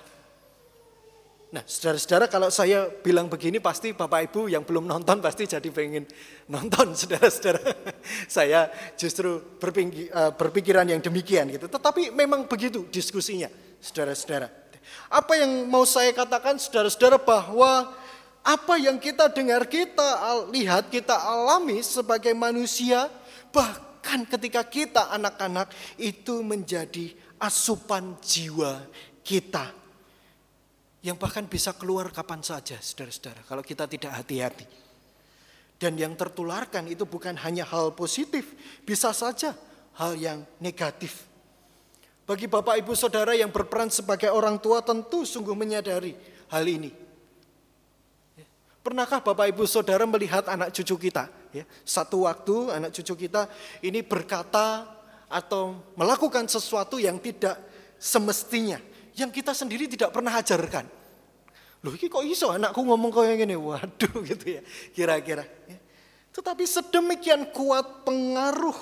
Nah, 1.51 1.67
saudara-saudara 1.67 2.31
kalau 2.31 2.47
saya 2.47 2.87
bilang 2.87 3.27
begini 3.27 3.59
pasti 3.59 3.91
Bapak 3.91 4.31
Ibu 4.31 4.47
yang 4.47 4.63
belum 4.63 4.87
nonton 4.87 5.19
pasti 5.19 5.43
jadi 5.43 5.67
pengen 5.67 6.07
nonton 6.47 6.95
saudara-saudara. 6.99 7.59
saya 8.31 8.71
justru 8.95 9.59
eh, 9.59 10.31
berpikiran 10.31 10.87
yang 10.87 11.03
demikian 11.03 11.51
gitu. 11.51 11.67
Tetapi 11.67 12.15
memang 12.15 12.47
begitu 12.47 12.87
diskusinya 12.87 13.51
saudara-saudara. 13.83 14.47
Apa 15.11 15.43
yang 15.43 15.67
mau 15.67 15.83
saya 15.83 16.15
katakan 16.15 16.55
saudara-saudara 16.55 17.19
bahwa 17.19 17.99
apa 18.41 18.73
yang 18.81 18.97
kita 18.97 19.29
dengar, 19.29 19.69
kita 19.69 20.41
lihat, 20.49 20.89
kita 20.89 21.13
alami 21.13 21.85
sebagai 21.85 22.33
manusia 22.33 23.05
bahkan 23.53 24.25
ketika 24.25 24.65
kita 24.65 25.13
anak-anak 25.13 25.69
itu 26.01 26.41
menjadi 26.41 27.13
asupan 27.37 28.17
jiwa 28.17 28.81
kita 29.21 29.69
yang 31.01 31.17
bahkan 31.17 31.45
bisa 31.49 31.73
keluar 31.73 32.13
kapan 32.13 32.45
saja, 32.45 32.77
saudara-saudara, 32.77 33.41
kalau 33.45 33.65
kita 33.65 33.89
tidak 33.89 34.13
hati-hati. 34.13 34.65
Dan 35.81 35.97
yang 35.97 36.13
tertularkan 36.13 36.85
itu 36.85 37.09
bukan 37.09 37.33
hanya 37.41 37.65
hal 37.65 37.97
positif, 37.97 38.53
bisa 38.85 39.09
saja 39.17 39.57
hal 39.97 40.13
yang 40.13 40.45
negatif. 40.61 41.25
Bagi 42.29 42.45
Bapak 42.45 42.77
Ibu 42.85 42.93
Saudara 42.93 43.33
yang 43.33 43.49
berperan 43.49 43.89
sebagai 43.89 44.29
orang 44.29 44.61
tua 44.61 44.85
tentu 44.85 45.25
sungguh 45.25 45.57
menyadari 45.57 46.13
hal 46.53 46.65
ini. 46.69 47.00
Pernahkah 48.81 49.21
Bapak 49.21 49.45
Ibu 49.53 49.69
Saudara 49.69 50.03
melihat 50.09 50.49
anak 50.49 50.73
cucu 50.73 51.09
kita? 51.09 51.29
Ya, 51.53 51.69
satu 51.85 52.25
waktu 52.25 52.73
anak 52.73 52.91
cucu 52.97 53.27
kita 53.27 53.45
ini 53.85 54.01
berkata 54.01 54.89
atau 55.29 55.77
melakukan 55.93 56.49
sesuatu 56.49 56.97
yang 56.97 57.21
tidak 57.21 57.59
semestinya 58.01 58.81
yang 59.15 59.31
kita 59.31 59.51
sendiri 59.51 59.87
tidak 59.87 60.15
pernah 60.15 60.39
ajarkan. 60.39 60.87
Loh 61.81 61.93
ini 61.97 62.07
kok 62.07 62.23
iso 62.23 62.53
anakku 62.53 62.79
ngomong 62.85 63.09
kayak 63.09 63.41
gini, 63.41 63.57
waduh 63.57 64.21
gitu 64.29 64.45
ya 64.59 64.61
kira-kira. 64.93 65.43
Ya. 65.65 65.77
Tetapi 66.31 66.63
sedemikian 66.63 67.49
kuat 67.51 68.05
pengaruh 68.07 68.77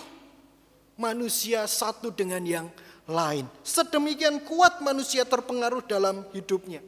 manusia 0.99 1.65
satu 1.65 2.12
dengan 2.12 2.43
yang 2.43 2.67
lain. 3.09 3.47
Sedemikian 3.65 4.43
kuat 4.45 4.83
manusia 4.83 5.25
terpengaruh 5.25 5.81
dalam 5.88 6.27
hidupnya. 6.35 6.83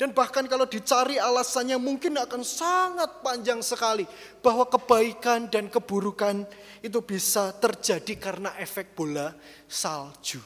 Dan 0.00 0.16
bahkan 0.16 0.48
kalau 0.48 0.64
dicari 0.64 1.20
alasannya 1.20 1.76
mungkin 1.76 2.16
akan 2.16 2.40
sangat 2.40 3.20
panjang 3.20 3.60
sekali. 3.60 4.08
Bahwa 4.40 4.64
kebaikan 4.64 5.52
dan 5.52 5.68
keburukan 5.68 6.48
itu 6.80 7.04
bisa 7.04 7.52
terjadi 7.52 8.16
karena 8.16 8.56
efek 8.56 8.96
bola 8.96 9.36
salju. 9.68 10.40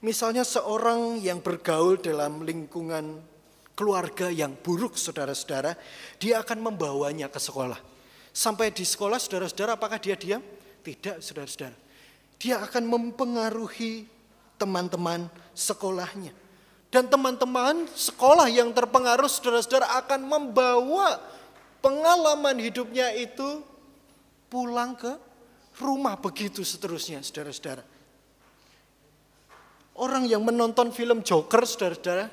Misalnya 0.00 0.48
seorang 0.48 1.20
yang 1.20 1.44
bergaul 1.44 2.00
dalam 2.00 2.40
lingkungan 2.40 3.20
keluarga 3.76 4.32
yang 4.32 4.56
buruk 4.56 4.96
saudara-saudara, 4.96 5.76
dia 6.16 6.40
akan 6.40 6.72
membawanya 6.72 7.28
ke 7.28 7.36
sekolah. 7.36 7.76
Sampai 8.32 8.72
di 8.72 8.88
sekolah 8.88 9.20
saudara-saudara 9.20 9.76
apakah 9.76 10.00
dia 10.00 10.16
diam? 10.16 10.40
Tidak 10.80 11.20
saudara-saudara. 11.20 11.76
Dia 12.40 12.64
akan 12.64 12.84
mempengaruhi 12.88 14.08
teman-teman 14.56 15.28
sekolahnya. 15.52 16.45
Dan 16.86 17.10
teman-teman 17.10 17.90
sekolah 17.92 18.46
yang 18.46 18.70
terpengaruh 18.70 19.26
saudara-saudara 19.26 19.98
akan 20.06 20.20
membawa 20.22 21.18
pengalaman 21.82 22.56
hidupnya 22.62 23.10
itu 23.12 23.62
pulang 24.46 24.94
ke 24.94 25.12
rumah 25.82 26.14
begitu 26.16 26.62
seterusnya 26.62 27.20
saudara-saudara. 27.20 27.82
Orang 29.96 30.28
yang 30.28 30.44
menonton 30.44 30.92
film 30.92 31.24
Joker, 31.26 31.64
saudara-saudara, 31.66 32.30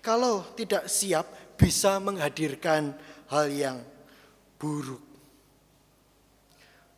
kalau 0.00 0.46
tidak 0.56 0.88
siap 0.88 1.28
bisa 1.58 1.98
menghadirkan 1.98 2.94
hal 3.28 3.46
yang 3.50 3.76
buruk. 4.56 5.02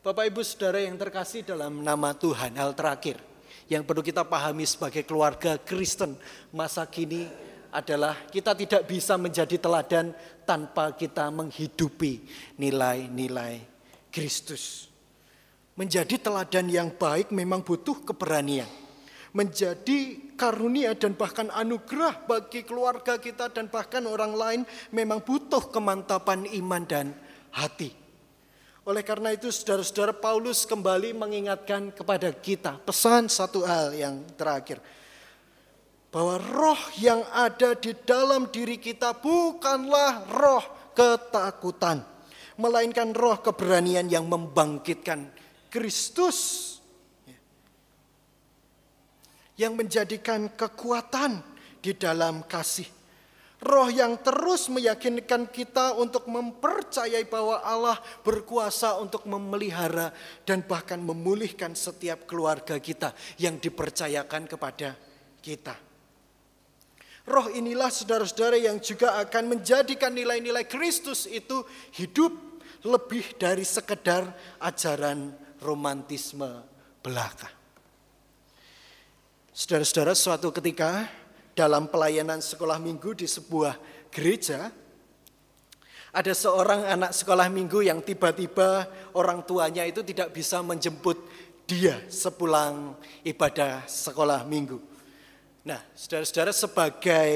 Bapak 0.04 0.28
Ibu 0.28 0.44
Saudara 0.44 0.84
yang 0.84 1.00
terkasih 1.00 1.48
dalam 1.48 1.80
nama 1.80 2.12
Tuhan, 2.12 2.60
hal 2.60 2.76
terakhir 2.76 3.33
yang 3.68 3.82
perlu 3.82 4.04
kita 4.04 4.24
pahami 4.26 4.68
sebagai 4.68 5.04
keluarga 5.04 5.56
Kristen 5.56 6.16
masa 6.52 6.84
kini 6.84 7.26
adalah 7.74 8.14
kita 8.30 8.54
tidak 8.54 8.86
bisa 8.86 9.18
menjadi 9.18 9.58
teladan 9.58 10.14
tanpa 10.46 10.94
kita 10.94 11.26
menghidupi 11.32 12.22
nilai-nilai 12.60 13.64
Kristus. 14.14 14.92
Menjadi 15.74 16.22
teladan 16.22 16.70
yang 16.70 16.94
baik 16.94 17.34
memang 17.34 17.66
butuh 17.66 18.06
keberanian 18.06 18.84
menjadi 19.34 20.30
karunia 20.38 20.94
dan 20.94 21.18
bahkan 21.18 21.50
anugerah 21.50 22.22
bagi 22.22 22.62
keluarga 22.62 23.18
kita 23.18 23.50
dan 23.50 23.66
bahkan 23.66 24.06
orang 24.06 24.30
lain 24.30 24.60
memang 24.94 25.18
butuh 25.18 25.74
kemantapan 25.74 26.46
iman 26.62 26.86
dan 26.86 27.10
hati. 27.50 28.03
Oleh 28.84 29.00
karena 29.00 29.32
itu 29.32 29.48
saudara-saudara 29.48 30.12
Paulus 30.12 30.68
kembali 30.68 31.16
mengingatkan 31.16 31.88
kepada 31.88 32.28
kita 32.36 32.76
pesan 32.84 33.32
satu 33.32 33.64
hal 33.64 33.96
yang 33.96 34.20
terakhir. 34.36 34.76
Bahwa 36.12 36.36
roh 36.36 36.82
yang 37.00 37.24
ada 37.32 37.72
di 37.74 37.96
dalam 38.04 38.52
diri 38.52 38.76
kita 38.76 39.16
bukanlah 39.16 40.28
roh 40.28 40.92
ketakutan. 40.92 42.04
Melainkan 42.60 43.16
roh 43.16 43.40
keberanian 43.40 44.06
yang 44.06 44.28
membangkitkan 44.28 45.32
Kristus 45.72 46.70
yang 49.58 49.74
menjadikan 49.74 50.50
kekuatan 50.54 51.42
di 51.82 51.96
dalam 51.96 52.46
kasih. 52.46 52.86
Roh 53.62 53.86
yang 53.86 54.18
terus 54.18 54.66
meyakinkan 54.66 55.46
kita 55.48 55.94
untuk 55.94 56.26
mempercayai 56.26 57.22
bahwa 57.30 57.62
Allah 57.62 57.96
berkuasa 58.26 58.98
untuk 58.98 59.24
memelihara 59.30 60.10
dan 60.42 60.66
bahkan 60.66 60.98
memulihkan 60.98 61.72
setiap 61.78 62.26
keluarga 62.26 62.82
kita 62.82 63.14
yang 63.38 63.62
dipercayakan 63.62 64.50
kepada 64.50 64.98
kita. 65.38 65.78
Roh 67.24 67.48
inilah 67.56 67.88
saudara-saudara 67.88 68.60
yang 68.60 68.76
juga 68.84 69.16
akan 69.24 69.56
menjadikan 69.56 70.12
nilai-nilai 70.12 70.68
Kristus 70.68 71.24
itu 71.24 71.64
hidup 71.96 72.36
lebih 72.84 73.38
dari 73.40 73.64
sekedar 73.64 74.28
ajaran 74.60 75.32
romantisme 75.64 76.60
belaka. 77.00 77.48
Saudara-saudara, 79.56 80.12
suatu 80.12 80.52
ketika 80.52 81.08
dalam 81.54 81.86
pelayanan 81.86 82.42
sekolah 82.42 82.82
minggu 82.82 83.14
di 83.14 83.30
sebuah 83.30 83.78
gereja, 84.10 84.68
ada 86.14 86.30
seorang 86.30 86.86
anak 86.86 87.10
sekolah 87.10 87.50
minggu 87.50 87.82
yang 87.82 87.98
tiba-tiba 87.98 88.86
orang 89.18 89.42
tuanya 89.42 89.82
itu 89.82 90.02
tidak 90.06 90.30
bisa 90.30 90.62
menjemput 90.62 91.18
dia 91.66 91.98
sepulang 92.06 92.94
ibadah 93.26 93.82
sekolah 93.88 94.46
minggu. 94.46 94.78
Nah, 95.64 95.80
saudara-saudara 95.96 96.52
sebagai 96.52 97.32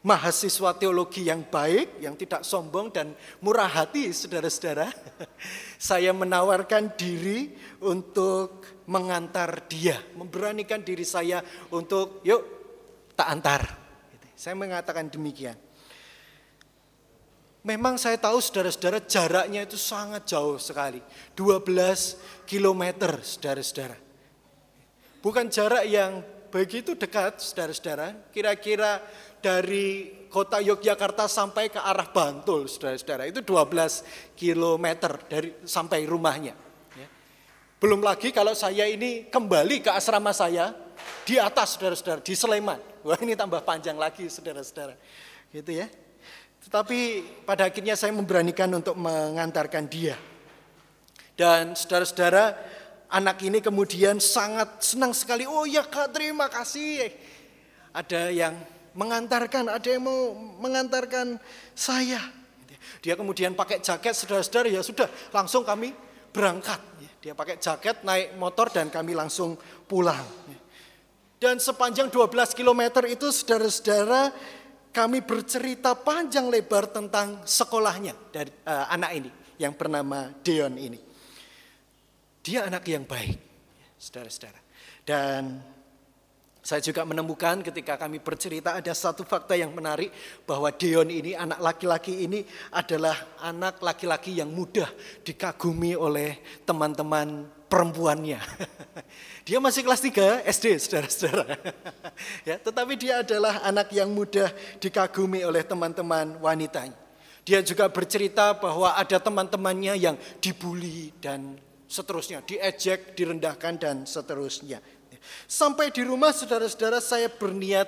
mahasiswa 0.00 0.74
teologi 0.74 1.28
yang 1.28 1.44
baik, 1.46 2.00
yang 2.00 2.16
tidak 2.16 2.42
sombong 2.42 2.90
dan 2.90 3.12
murah 3.44 3.68
hati, 3.68 4.10
saudara-saudara, 4.10 4.88
saya 5.78 6.10
menawarkan 6.16 6.96
diri 6.96 7.52
untuk 7.84 8.64
mengantar 8.90 9.70
dia, 9.70 10.00
memberanikan 10.16 10.80
diri 10.80 11.04
saya 11.04 11.44
untuk 11.70 12.24
yuk 12.24 12.63
tak 13.14 13.28
antar. 13.30 13.62
Saya 14.34 14.58
mengatakan 14.58 15.06
demikian. 15.08 15.56
Memang 17.64 17.96
saya 17.96 18.20
tahu 18.20 18.44
saudara-saudara 18.44 19.00
jaraknya 19.08 19.64
itu 19.64 19.80
sangat 19.80 20.28
jauh 20.28 20.60
sekali. 20.60 21.00
12 21.32 22.44
kilometer 22.44 23.24
saudara-saudara. 23.24 23.96
Bukan 25.24 25.48
jarak 25.48 25.88
yang 25.88 26.20
begitu 26.52 26.92
dekat 26.92 27.40
saudara-saudara. 27.40 28.28
Kira-kira 28.28 29.00
dari 29.40 30.12
kota 30.28 30.60
Yogyakarta 30.60 31.24
sampai 31.24 31.72
ke 31.72 31.80
arah 31.80 32.04
Bantul 32.12 32.68
saudara-saudara. 32.68 33.32
Itu 33.32 33.40
12 33.40 34.36
kilometer 34.36 35.24
dari 35.24 35.64
sampai 35.64 36.04
rumahnya. 36.04 36.52
Belum 37.80 38.00
lagi 38.00 38.32
kalau 38.32 38.52
saya 38.56 38.88
ini 38.88 39.28
kembali 39.28 39.84
ke 39.84 39.92
asrama 39.92 40.32
saya 40.32 40.72
di 41.24 41.40
atas 41.40 41.76
saudara-saudara, 41.76 42.20
di 42.20 42.32
Sleman. 42.36 42.93
Wah 43.04 43.20
ini 43.20 43.36
tambah 43.36 43.60
panjang 43.60 44.00
lagi 44.00 44.26
saudara-saudara. 44.32 44.96
Gitu 45.52 45.76
ya. 45.76 45.86
Tetapi 46.64 46.98
pada 47.44 47.68
akhirnya 47.68 47.92
saya 47.94 48.16
memberanikan 48.16 48.72
untuk 48.72 48.96
mengantarkan 48.96 49.84
dia. 49.84 50.16
Dan 51.36 51.76
saudara-saudara, 51.76 52.56
anak 53.12 53.44
ini 53.44 53.60
kemudian 53.60 54.16
sangat 54.18 54.80
senang 54.80 55.12
sekali. 55.12 55.44
Oh 55.44 55.68
ya 55.68 55.84
kak 55.84 56.16
terima 56.16 56.48
kasih. 56.48 57.12
Ada 57.92 58.32
yang 58.32 58.56
mengantarkan, 58.96 59.68
ada 59.68 59.84
yang 59.84 60.08
mau 60.08 60.32
mengantarkan 60.64 61.36
saya. 61.76 62.24
Dia 63.04 63.20
kemudian 63.20 63.52
pakai 63.52 63.84
jaket 63.84 64.16
saudara-saudara 64.16 64.72
ya 64.72 64.80
sudah 64.80 65.12
langsung 65.28 65.60
kami 65.60 65.92
berangkat 66.32 66.80
dia 67.24 67.32
pakai 67.32 67.56
jaket, 67.56 68.04
naik 68.04 68.36
motor 68.36 68.68
dan 68.68 68.92
kami 68.92 69.16
langsung 69.16 69.56
pulang. 69.88 70.20
Dan 71.38 71.60
sepanjang 71.60 72.08
12 72.08 72.56
km 72.56 73.04
itu 73.04 73.28
saudara-saudara 73.28 74.32
kami 74.94 75.26
bercerita 75.26 75.98
panjang 75.98 76.46
lebar 76.46 76.86
tentang 76.86 77.42
sekolahnya 77.42 78.14
dari 78.30 78.50
uh, 78.64 78.86
anak 78.94 79.10
ini 79.18 79.30
yang 79.58 79.74
bernama 79.74 80.30
Deon 80.40 80.78
ini. 80.78 80.98
Dia 82.44 82.70
anak 82.70 82.86
yang 82.86 83.02
baik, 83.02 83.34
saudara-saudara. 83.98 84.60
Dan 85.02 85.58
saya 86.64 86.80
juga 86.80 87.04
menemukan 87.04 87.60
ketika 87.60 88.00
kami 88.00 88.24
bercerita 88.24 88.72
ada 88.72 88.88
satu 88.96 89.20
fakta 89.20 89.52
yang 89.52 89.76
menarik 89.76 90.08
bahwa 90.48 90.72
Deon 90.72 91.12
ini 91.12 91.36
anak 91.36 91.60
laki-laki 91.60 92.24
ini 92.24 92.40
adalah 92.72 93.36
anak 93.44 93.84
laki-laki 93.84 94.40
yang 94.40 94.48
mudah 94.48 94.88
dikagumi 95.28 95.92
oleh 95.92 96.40
teman-teman 96.64 97.44
perempuannya. 97.68 98.40
Dia 99.46 99.60
masih 99.60 99.84
kelas 99.84 100.00
3 100.00 100.48
SD, 100.48 100.80
saudara-saudara. 100.80 101.52
ya, 102.48 102.56
tetapi 102.56 102.96
dia 102.96 103.20
adalah 103.20 103.60
anak 103.60 103.92
yang 103.92 104.08
mudah 104.08 104.48
dikagumi 104.80 105.44
oleh 105.44 105.60
teman-teman 105.60 106.40
wanitanya. 106.40 106.96
Dia 107.44 107.60
juga 107.60 107.92
bercerita 107.92 108.56
bahwa 108.56 108.96
ada 108.96 109.20
teman-temannya 109.20 110.00
yang 110.00 110.16
dibully 110.40 111.12
dan 111.20 111.60
seterusnya, 111.84 112.40
diejek, 112.40 113.12
direndahkan 113.12 113.76
dan 113.76 113.96
seterusnya. 114.08 114.80
Sampai 115.44 115.92
di 115.92 116.02
rumah 116.02 116.32
saudara-saudara 116.32 116.98
saya 116.98 117.28
berniat 117.28 117.86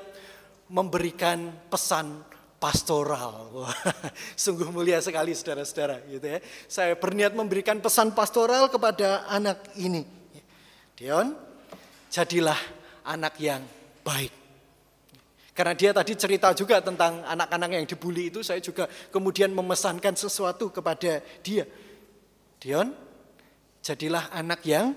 memberikan 0.69 1.53
pesan 1.71 2.23
pastoral. 2.57 3.69
sungguh 4.43 4.69
mulia 4.73 4.99
sekali 4.99 5.33
saudara-saudara 5.37 6.03
gitu 6.11 6.27
ya. 6.27 6.39
Saya 6.67 6.93
berniat 6.97 7.33
memberikan 7.37 7.79
pesan 7.79 8.13
pastoral 8.17 8.69
kepada 8.73 9.29
anak 9.31 9.63
ini. 9.79 10.03
Dion, 10.97 11.37
jadilah 12.09 12.59
anak 13.05 13.37
yang 13.39 13.63
baik. 14.01 14.33
Karena 15.57 15.73
dia 15.73 15.89
tadi 15.97 16.13
cerita 16.13 16.53
juga 16.53 16.85
tentang 16.85 17.25
anak-anak 17.25 17.81
yang 17.81 17.87
dibully 17.89 18.29
itu, 18.29 18.45
saya 18.45 18.61
juga 18.61 18.85
kemudian 19.09 19.57
memesankan 19.57 20.13
sesuatu 20.13 20.69
kepada 20.69 21.25
dia. 21.41 21.65
Dion, 22.61 22.93
jadilah 23.81 24.29
anak 24.37 24.61
yang 24.69 24.93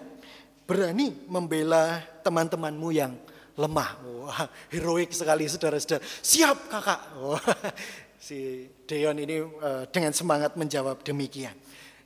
berani 0.70 1.18
membela 1.26 1.98
teman-temanmu 2.22 2.94
yang 2.94 3.18
lemah. 3.58 3.98
Wah, 4.06 4.46
heroik 4.70 5.10
sekali 5.10 5.50
saudara-saudara. 5.50 6.06
Siap 6.06 6.70
kakak. 6.70 7.02
Wah, 7.18 7.42
si 8.22 8.70
Deon 8.86 9.18
ini 9.18 9.42
uh, 9.42 9.90
dengan 9.90 10.14
semangat 10.14 10.54
menjawab 10.54 11.02
demikian. 11.02 11.58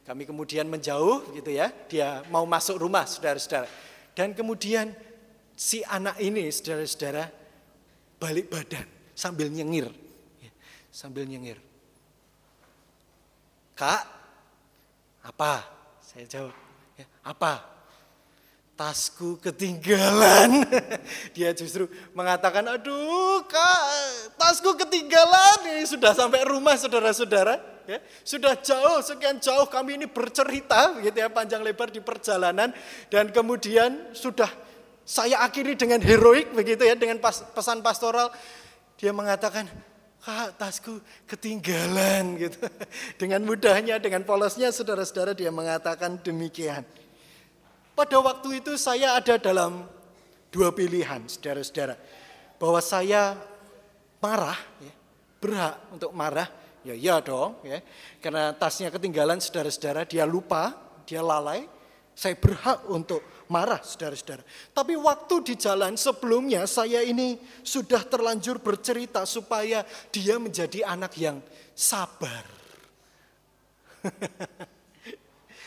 Kami 0.08 0.24
kemudian 0.24 0.72
menjauh 0.72 1.36
gitu 1.36 1.52
ya. 1.52 1.68
Dia 1.92 2.24
mau 2.32 2.48
masuk 2.48 2.80
rumah 2.80 3.04
saudara-saudara. 3.04 3.68
Dan 4.16 4.32
kemudian 4.32 4.96
si 5.60 5.84
anak 5.84 6.24
ini 6.24 6.48
saudara-saudara 6.48 7.28
balik 8.16 8.48
badan 8.48 8.88
sambil 9.12 9.52
nyengir. 9.52 9.92
Ya, 10.40 10.52
sambil 10.88 11.28
nyengir. 11.28 11.60
Kak, 13.76 14.08
apa? 15.28 15.68
Saya 16.00 16.24
jawab. 16.30 16.56
Ya, 16.96 17.06
apa? 17.26 17.73
Tasku 18.74 19.38
ketinggalan. 19.38 20.66
Dia 21.36 21.54
justru 21.54 21.86
mengatakan, 22.18 22.66
aduh 22.66 23.46
kak, 23.46 23.82
tasku 24.38 24.74
ketinggalan. 24.78 25.78
Ini 25.78 25.86
sudah 25.86 26.12
sampai 26.14 26.42
rumah 26.46 26.78
saudara-saudara. 26.78 27.74
Ya, 27.84 28.00
sudah 28.24 28.56
jauh, 28.64 29.04
sekian 29.04 29.44
jauh 29.44 29.68
kami 29.68 30.00
ini 30.00 30.08
bercerita 30.08 31.04
gitu 31.04 31.20
ya, 31.20 31.28
panjang 31.28 31.60
lebar 31.60 31.92
di 31.92 32.00
perjalanan. 32.00 32.72
Dan 33.12 33.30
kemudian 33.36 34.16
sudah 34.16 34.48
saya 35.04 35.44
akhiri 35.44 35.76
dengan 35.76 36.00
heroik 36.00 36.56
begitu 36.56 36.88
ya, 36.88 36.96
dengan 36.96 37.20
pas, 37.20 37.44
pesan 37.54 37.84
pastoral. 37.84 38.32
Dia 38.96 39.12
mengatakan, 39.12 39.68
kak 40.24 40.56
tasku 40.56 41.04
ketinggalan 41.28 42.36
gitu. 42.48 42.64
Dengan 43.20 43.44
mudahnya, 43.44 44.00
dengan 44.00 44.24
polosnya 44.24 44.72
saudara-saudara 44.72 45.36
dia 45.36 45.52
mengatakan 45.52 46.18
demikian. 46.24 46.88
Pada 47.94 48.18
waktu 48.18 48.58
itu 48.58 48.74
saya 48.74 49.14
ada 49.14 49.38
dalam 49.38 49.86
dua 50.50 50.74
pilihan, 50.74 51.22
saudara-saudara. 51.30 51.94
Bahwa 52.58 52.82
saya 52.82 53.38
marah, 54.18 54.58
ya, 54.82 54.94
berhak 55.38 55.76
untuk 55.94 56.12
marah, 56.18 56.50
ya 56.82 56.98
iya 56.98 57.22
dong. 57.22 57.62
Ya. 57.62 57.86
Karena 58.18 58.50
tasnya 58.58 58.90
ketinggalan, 58.90 59.38
saudara-saudara, 59.38 60.10
dia 60.10 60.26
lupa, 60.26 60.74
dia 61.06 61.22
lalai. 61.22 61.70
Saya 62.14 62.34
berhak 62.38 62.86
untuk 62.90 63.22
marah, 63.50 63.82
saudara-saudara. 63.86 64.42
Tapi 64.74 64.98
waktu 64.98 65.54
di 65.54 65.54
jalan 65.54 65.94
sebelumnya, 65.94 66.66
saya 66.66 67.06
ini 67.06 67.38
sudah 67.62 68.02
terlanjur 68.06 68.58
bercerita 68.58 69.26
supaya 69.30 69.86
dia 70.10 70.42
menjadi 70.42 70.82
anak 70.82 71.14
yang 71.18 71.38
sabar. 71.78 72.46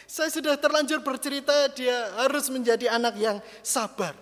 Saya 0.06 0.30
sudah 0.30 0.54
terlanjur 0.54 1.02
bercerita 1.02 1.66
dia 1.74 2.14
harus 2.22 2.46
menjadi 2.46 2.94
anak 2.94 3.18
yang 3.18 3.42
sabar. 3.60 4.14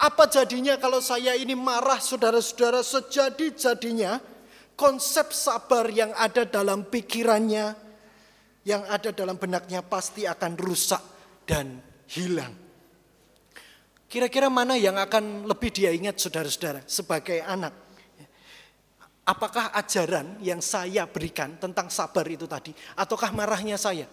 Apa 0.00 0.24
jadinya 0.26 0.80
kalau 0.80 1.04
saya 1.04 1.36
ini 1.36 1.52
marah 1.52 2.00
saudara-saudara 2.00 2.80
sejadi-jadinya 2.80 4.18
konsep 4.72 5.30
sabar 5.36 5.86
yang 5.92 6.10
ada 6.16 6.48
dalam 6.48 6.88
pikirannya, 6.88 7.76
yang 8.64 8.82
ada 8.88 9.12
dalam 9.12 9.36
benaknya 9.36 9.84
pasti 9.84 10.24
akan 10.24 10.56
rusak 10.56 11.04
dan 11.44 11.78
hilang. 12.08 12.56
Kira-kira 14.08 14.48
mana 14.48 14.80
yang 14.80 14.96
akan 14.96 15.44
lebih 15.44 15.72
dia 15.72 15.92
ingat 15.92 16.20
saudara-saudara 16.20 16.84
sebagai 16.88 17.44
anak? 17.44 17.72
Apakah 19.22 19.70
ajaran 19.76 20.40
yang 20.42 20.58
saya 20.58 21.06
berikan 21.06 21.54
tentang 21.60 21.86
sabar 21.92 22.26
itu 22.26 22.48
tadi? 22.48 22.74
Ataukah 22.98 23.30
marahnya 23.30 23.78
saya? 23.78 24.08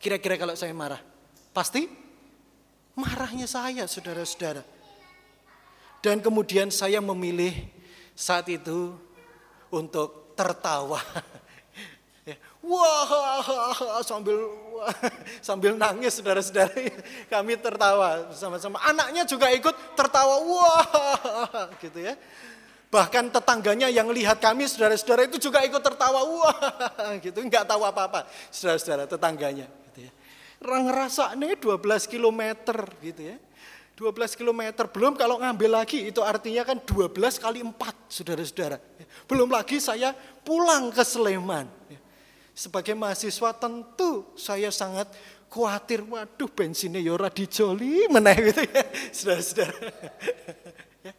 Kira-kira 0.00 0.40
kalau 0.40 0.56
saya 0.56 0.72
marah, 0.72 0.96
pasti 1.52 1.84
marahnya 2.96 3.44
saya, 3.44 3.84
saudara-saudara. 3.84 4.64
Dan 6.00 6.24
kemudian 6.24 6.72
saya 6.72 7.04
memilih 7.04 7.52
saat 8.16 8.48
itu 8.48 8.96
untuk 9.68 10.32
tertawa. 10.32 11.00
Ya, 12.20 12.36
wah, 12.60 14.04
sambil 14.04 14.36
sambil 15.48 15.72
nangis 15.72 16.20
saudara-saudara. 16.20 16.68
Kami 17.32 17.56
tertawa 17.56 18.28
bersama-sama. 18.28 18.76
Anaknya 18.84 19.24
juga 19.24 19.48
ikut 19.48 19.72
tertawa. 19.96 20.36
Wah, 20.44 21.72
gitu 21.80 21.96
ya. 21.96 22.20
Bahkan 22.92 23.32
tetangganya 23.32 23.88
yang 23.88 24.12
lihat 24.12 24.36
kami, 24.36 24.68
saudara-saudara 24.68 25.32
itu 25.32 25.40
juga 25.40 25.64
ikut 25.64 25.80
tertawa. 25.80 26.20
Wah, 26.28 27.16
gitu. 27.24 27.40
Enggak 27.40 27.64
tahu 27.64 27.88
apa-apa, 27.88 28.28
saudara-saudara 28.52 29.08
tetangganya 29.08 29.79
ngerasa 30.60 31.32
nih 31.40 31.56
12 31.56 32.04
km 32.04 32.40
gitu 33.00 33.22
ya. 33.32 33.36
12 34.00 34.32
km 34.32 34.88
belum 34.88 35.12
kalau 35.12 35.36
ngambil 35.36 35.84
lagi 35.84 36.08
itu 36.08 36.24
artinya 36.24 36.64
kan 36.64 36.80
12 36.80 37.16
kali 37.36 37.60
4 37.60 37.76
saudara-saudara. 38.08 38.80
Belum 39.28 39.48
lagi 39.52 39.76
saya 39.76 40.16
pulang 40.40 40.88
ke 40.88 41.04
Sleman. 41.04 41.68
Sebagai 42.56 42.96
mahasiswa 42.96 43.52
tentu 43.56 44.24
saya 44.40 44.72
sangat 44.72 45.12
khawatir 45.52 46.00
waduh 46.04 46.48
bensinnya 46.48 47.00
yora 47.00 47.28
ya 47.28 47.44
dijoli 47.44 48.04
meneh 48.14 48.36
gitu 48.52 48.62
ya 48.64 48.84
saudara-saudara. 49.12 49.76
Ya. 51.04 51.12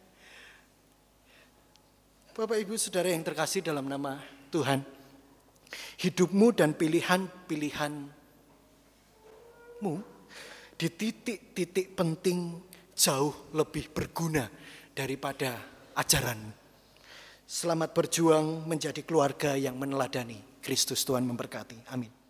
Bapak 2.34 2.58
Ibu 2.62 2.74
Saudara 2.78 3.14
yang 3.14 3.22
terkasih 3.22 3.62
dalam 3.62 3.86
nama 3.86 4.18
Tuhan. 4.50 4.82
Hidupmu 6.02 6.50
dan 6.50 6.74
pilihan-pilihan 6.74 8.21
di 10.78 10.88
titik-titik 10.90 11.98
penting 11.98 12.62
jauh 12.94 13.50
lebih 13.50 13.90
berguna 13.90 14.46
daripada 14.94 15.58
ajaran. 15.98 16.38
Selamat 17.42 17.90
berjuang 17.92 18.64
menjadi 18.64 19.02
keluarga 19.04 19.58
yang 19.58 19.76
meneladani 19.76 20.38
Kristus 20.62 21.02
Tuhan 21.02 21.26
memberkati. 21.26 21.90
Amin. 21.90 22.21